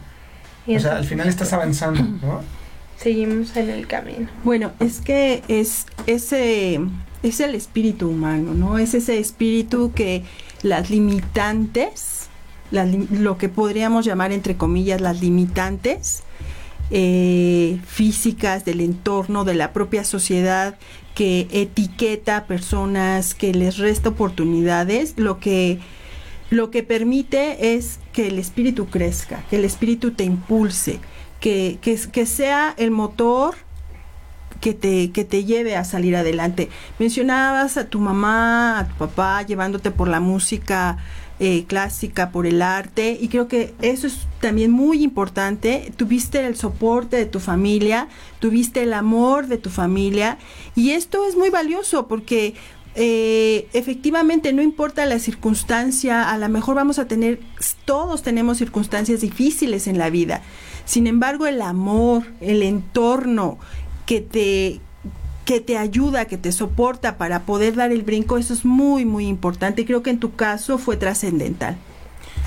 [0.65, 2.41] Y o sea, al final estás avanzando, ¿no?
[2.97, 4.29] Seguimos en el camino.
[4.45, 6.79] Bueno, es que es ese
[7.23, 8.77] es el espíritu humano, ¿no?
[8.77, 10.23] Es ese espíritu que
[10.61, 12.27] las limitantes,
[12.71, 16.23] las lo que podríamos llamar entre comillas las limitantes
[16.89, 20.75] eh, físicas del entorno, de la propia sociedad,
[21.15, 25.79] que etiqueta a personas, que les resta oportunidades, lo que
[26.53, 30.99] lo que permite es que el espíritu crezca, que el espíritu te impulse,
[31.39, 33.55] que, que, sea el motor
[34.61, 36.69] que te, que te lleve a salir adelante.
[36.99, 40.99] Mencionabas a tu mamá, a tu papá, llevándote por la música
[41.39, 45.91] eh, clásica, por el arte, y creo que eso es también muy importante.
[45.97, 50.37] Tuviste el soporte de tu familia, tuviste el amor de tu familia,
[50.75, 52.53] y esto es muy valioso porque
[52.95, 57.39] eh, efectivamente no importa la circunstancia, a lo mejor vamos a tener,
[57.85, 60.41] todos tenemos circunstancias difíciles en la vida.
[60.85, 63.57] Sin embargo, el amor, el entorno
[64.05, 64.81] que te
[65.45, 69.27] que te ayuda, que te soporta para poder dar el brinco, eso es muy, muy
[69.27, 69.85] importante.
[69.85, 71.75] Creo que en tu caso fue trascendental.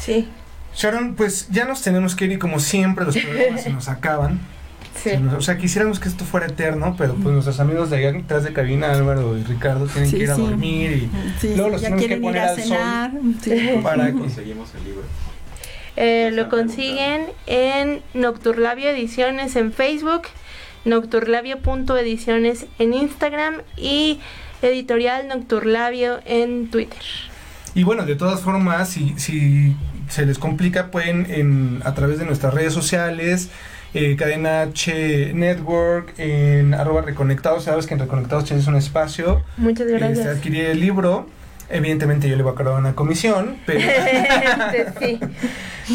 [0.01, 0.28] Sí.
[0.74, 4.40] Sharon, pues ya nos tenemos que ir y como siempre los programas se nos acaban.
[5.03, 5.11] Sí.
[5.36, 8.53] O sea, quisiéramos que esto fuera eterno, pero pues nuestros amigos de allá detrás de
[8.53, 10.42] cabina, Álvaro y Ricardo, tienen Sí, que ir a sí.
[10.42, 13.11] dormir y Sí, luego los ya tenemos que ir poner a al cenar.
[13.12, 13.68] sol Sí.
[13.82, 15.03] para que Conseguimos el libro.
[15.97, 20.22] Eh, lo consiguen en Nocturlabio Ediciones en Facebook,
[20.84, 24.20] nocturlabio.ediciones en Instagram y
[24.62, 26.99] editorial Nocturlabio en Twitter.
[27.74, 29.76] Y bueno, de todas formas, si, si
[30.09, 33.51] se les complica, pueden en, a través de nuestras redes sociales,
[33.97, 39.42] eh, Cadena H Network, en arroba Reconectados, sabes que en Reconectados tienes un espacio.
[39.57, 40.18] Muchas gracias.
[40.18, 41.28] Este, adquirir el libro.
[41.68, 43.80] Evidentemente yo le voy a cargar una comisión, pero
[45.01, 45.18] sí.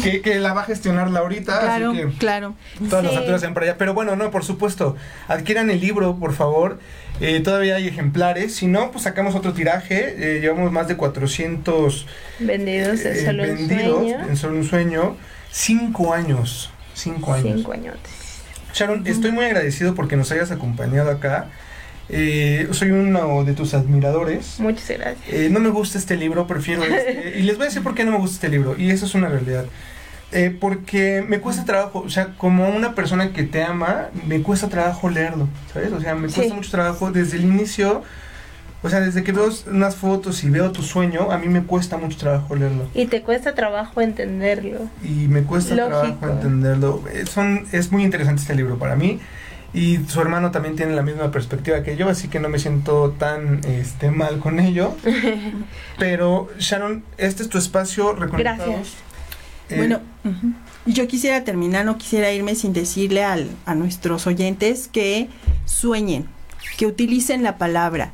[0.02, 2.54] que, que la va a gestionar Laurita, Claro, así que claro.
[2.90, 3.16] todas las Sí.
[3.18, 3.76] facturas sean para allá.
[3.78, 4.96] Pero bueno, no, por supuesto,
[5.28, 6.78] adquieran el libro, por favor.
[7.20, 8.54] Eh, todavía hay ejemplares.
[8.56, 10.14] Si no, pues sacamos otro tiraje.
[10.18, 12.06] Eh, llevamos más de 400
[12.40, 14.28] Vendidos eh, solo un vendidos sueño.
[14.28, 15.16] en solo un sueño.
[15.50, 16.70] Cinco años.
[16.94, 17.54] Cinco años.
[17.56, 18.12] Cinco añotes.
[18.74, 21.48] Sharon, estoy muy agradecido porque nos hayas acompañado acá.
[22.08, 24.58] Eh, soy uno de tus admiradores.
[24.58, 25.28] Muchas gracias.
[25.28, 27.34] Eh, no me gusta este libro, prefiero este.
[27.38, 28.74] y les voy a decir por qué no me gusta este libro.
[28.78, 29.64] Y eso es una realidad.
[30.32, 34.68] Eh, porque me cuesta trabajo, o sea, como una persona que te ama, me cuesta
[34.70, 35.92] trabajo leerlo, ¿sabes?
[35.92, 36.52] O sea, me cuesta Sí.
[36.52, 38.02] mucho trabajo desde el inicio.
[38.84, 41.98] O sea, desde que veo unas fotos y veo tu sueño, a mí me cuesta
[41.98, 42.88] mucho trabajo leerlo.
[42.94, 44.88] Y te cuesta trabajo entenderlo.
[45.04, 45.98] Y me cuesta Lógico.
[46.00, 47.02] trabajo entenderlo.
[47.12, 49.20] Eh, son, es muy interesante este libro para mí.
[49.74, 53.12] Y su hermano también tiene la misma perspectiva que yo, así que no me siento
[53.18, 54.94] tan este, mal con ello.
[55.98, 58.66] Pero, Sharon, este es tu espacio reconectados.
[58.66, 58.94] Gracias.
[59.70, 60.00] Eh, Bueno,
[60.86, 65.28] yo quisiera terminar, no quisiera irme sin decirle al- a nuestros oyentes que
[65.64, 66.26] sueñen,
[66.76, 68.10] que utilicen la palabra,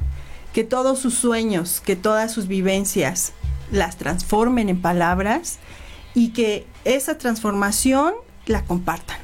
[0.58, 3.32] que todos sus sueños, que todas sus vivencias
[3.70, 5.60] las transformen en palabras
[6.16, 8.14] y que esa transformación
[8.46, 9.18] la compartan.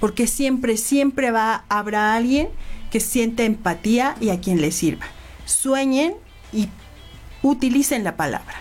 [0.00, 2.50] Porque siempre, siempre va, habrá alguien
[2.90, 5.06] que siente empatía y a quien le sirva.
[5.46, 6.12] Sueñen
[6.52, 6.68] y
[7.40, 8.60] utilicen la palabra.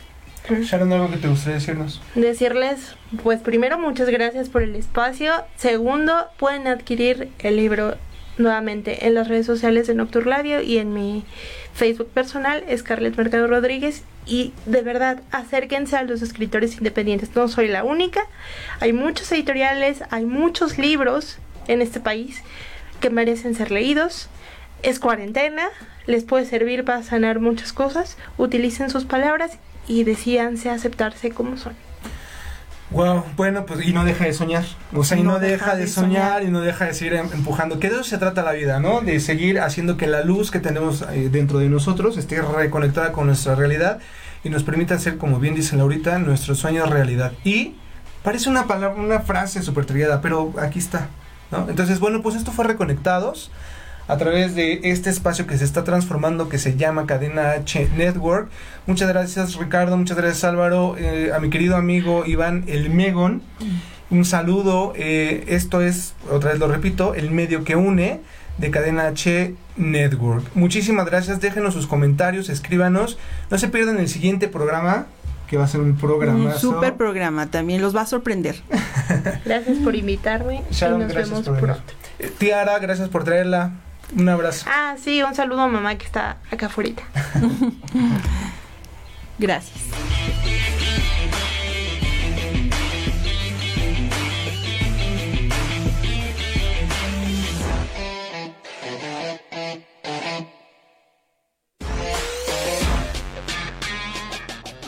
[0.49, 2.01] Sharon, algo que te gustaría decirnos.
[2.15, 5.33] Decirles, pues primero, muchas gracias por el espacio.
[5.57, 7.97] Segundo, pueden adquirir el libro
[8.37, 11.25] nuevamente en las redes sociales de Nocturladio y en mi
[11.75, 14.03] Facebook personal, Scarlett Mercado Rodríguez.
[14.25, 17.35] Y de verdad, acérquense a los escritores independientes.
[17.35, 18.21] No soy la única.
[18.79, 22.41] Hay muchos editoriales, hay muchos libros en este país
[23.01, 24.29] que merecen ser leídos.
[24.81, 25.67] Es cuarentena,
[26.07, 28.17] les puede servir para sanar muchas cosas.
[28.37, 31.75] Utilicen sus palabras y decíanse aceptarse como son.
[32.91, 34.63] Wow, bueno, pues y no deja de soñar.
[34.93, 37.79] O sea, y no, deja, de soñar, y no deja de seguir em- empujando.
[37.79, 39.01] Que de eso se trata la vida, ¿no?
[39.01, 43.27] De seguir haciendo que la luz que tenemos eh, dentro de nosotros esté reconectada con
[43.27, 43.99] nuestra realidad
[44.43, 47.33] y nos permita hacer, como bien dice Laurita, nuestros sueños realidad.
[47.43, 47.73] Y
[48.23, 51.09] parece una palabra, una frase súper trillada, pero aquí está,
[51.51, 51.67] ¿no?
[51.67, 53.51] Entonces, bueno, pues esto fue Reconectados
[54.07, 58.49] a través de este espacio que se está transformando que se llama Cadena H Network.
[58.85, 63.41] Muchas gracias Ricardo, muchas gracias Álvaro, eh, a mi querido amigo Iván El Megon.
[64.11, 68.21] Un saludo, eh, esto es, otra vez lo repito, el medio que une
[68.57, 70.45] de Cadena H Network.
[70.53, 73.17] Muchísimas gracias, déjenos sus comentarios, escríbanos.
[73.49, 75.07] No se pierdan el siguiente programa,
[75.47, 76.53] que va a ser un programa.
[76.53, 78.55] Un super programa, también los va a sorprender.
[79.45, 81.93] Gracias por invitarme Sharon, y nos vemos pronto.
[82.19, 83.73] Eh, Tiara, gracias por traerla.
[84.13, 84.65] Un abrazo.
[84.69, 86.91] Ah, sí, un saludo a mamá que está acá afuera.
[89.39, 89.81] Gracias.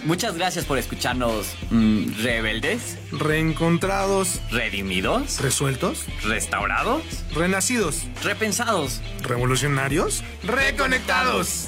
[0.08, 7.04] Muchas gracias por escucharnos mm, rebeldes, Reencontrados, redimidos, resueltos, restaurados,
[7.34, 9.02] renacidos, repensados.
[9.22, 11.68] revolucionarios, reconectados.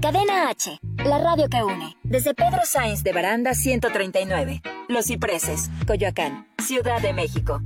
[0.00, 1.96] Cadena H, la radio que une.
[2.04, 4.62] Desde Pedro Sáenz de Baranda 139.
[4.88, 7.60] Los Cipreses, Coyoacán, Ciudad de México.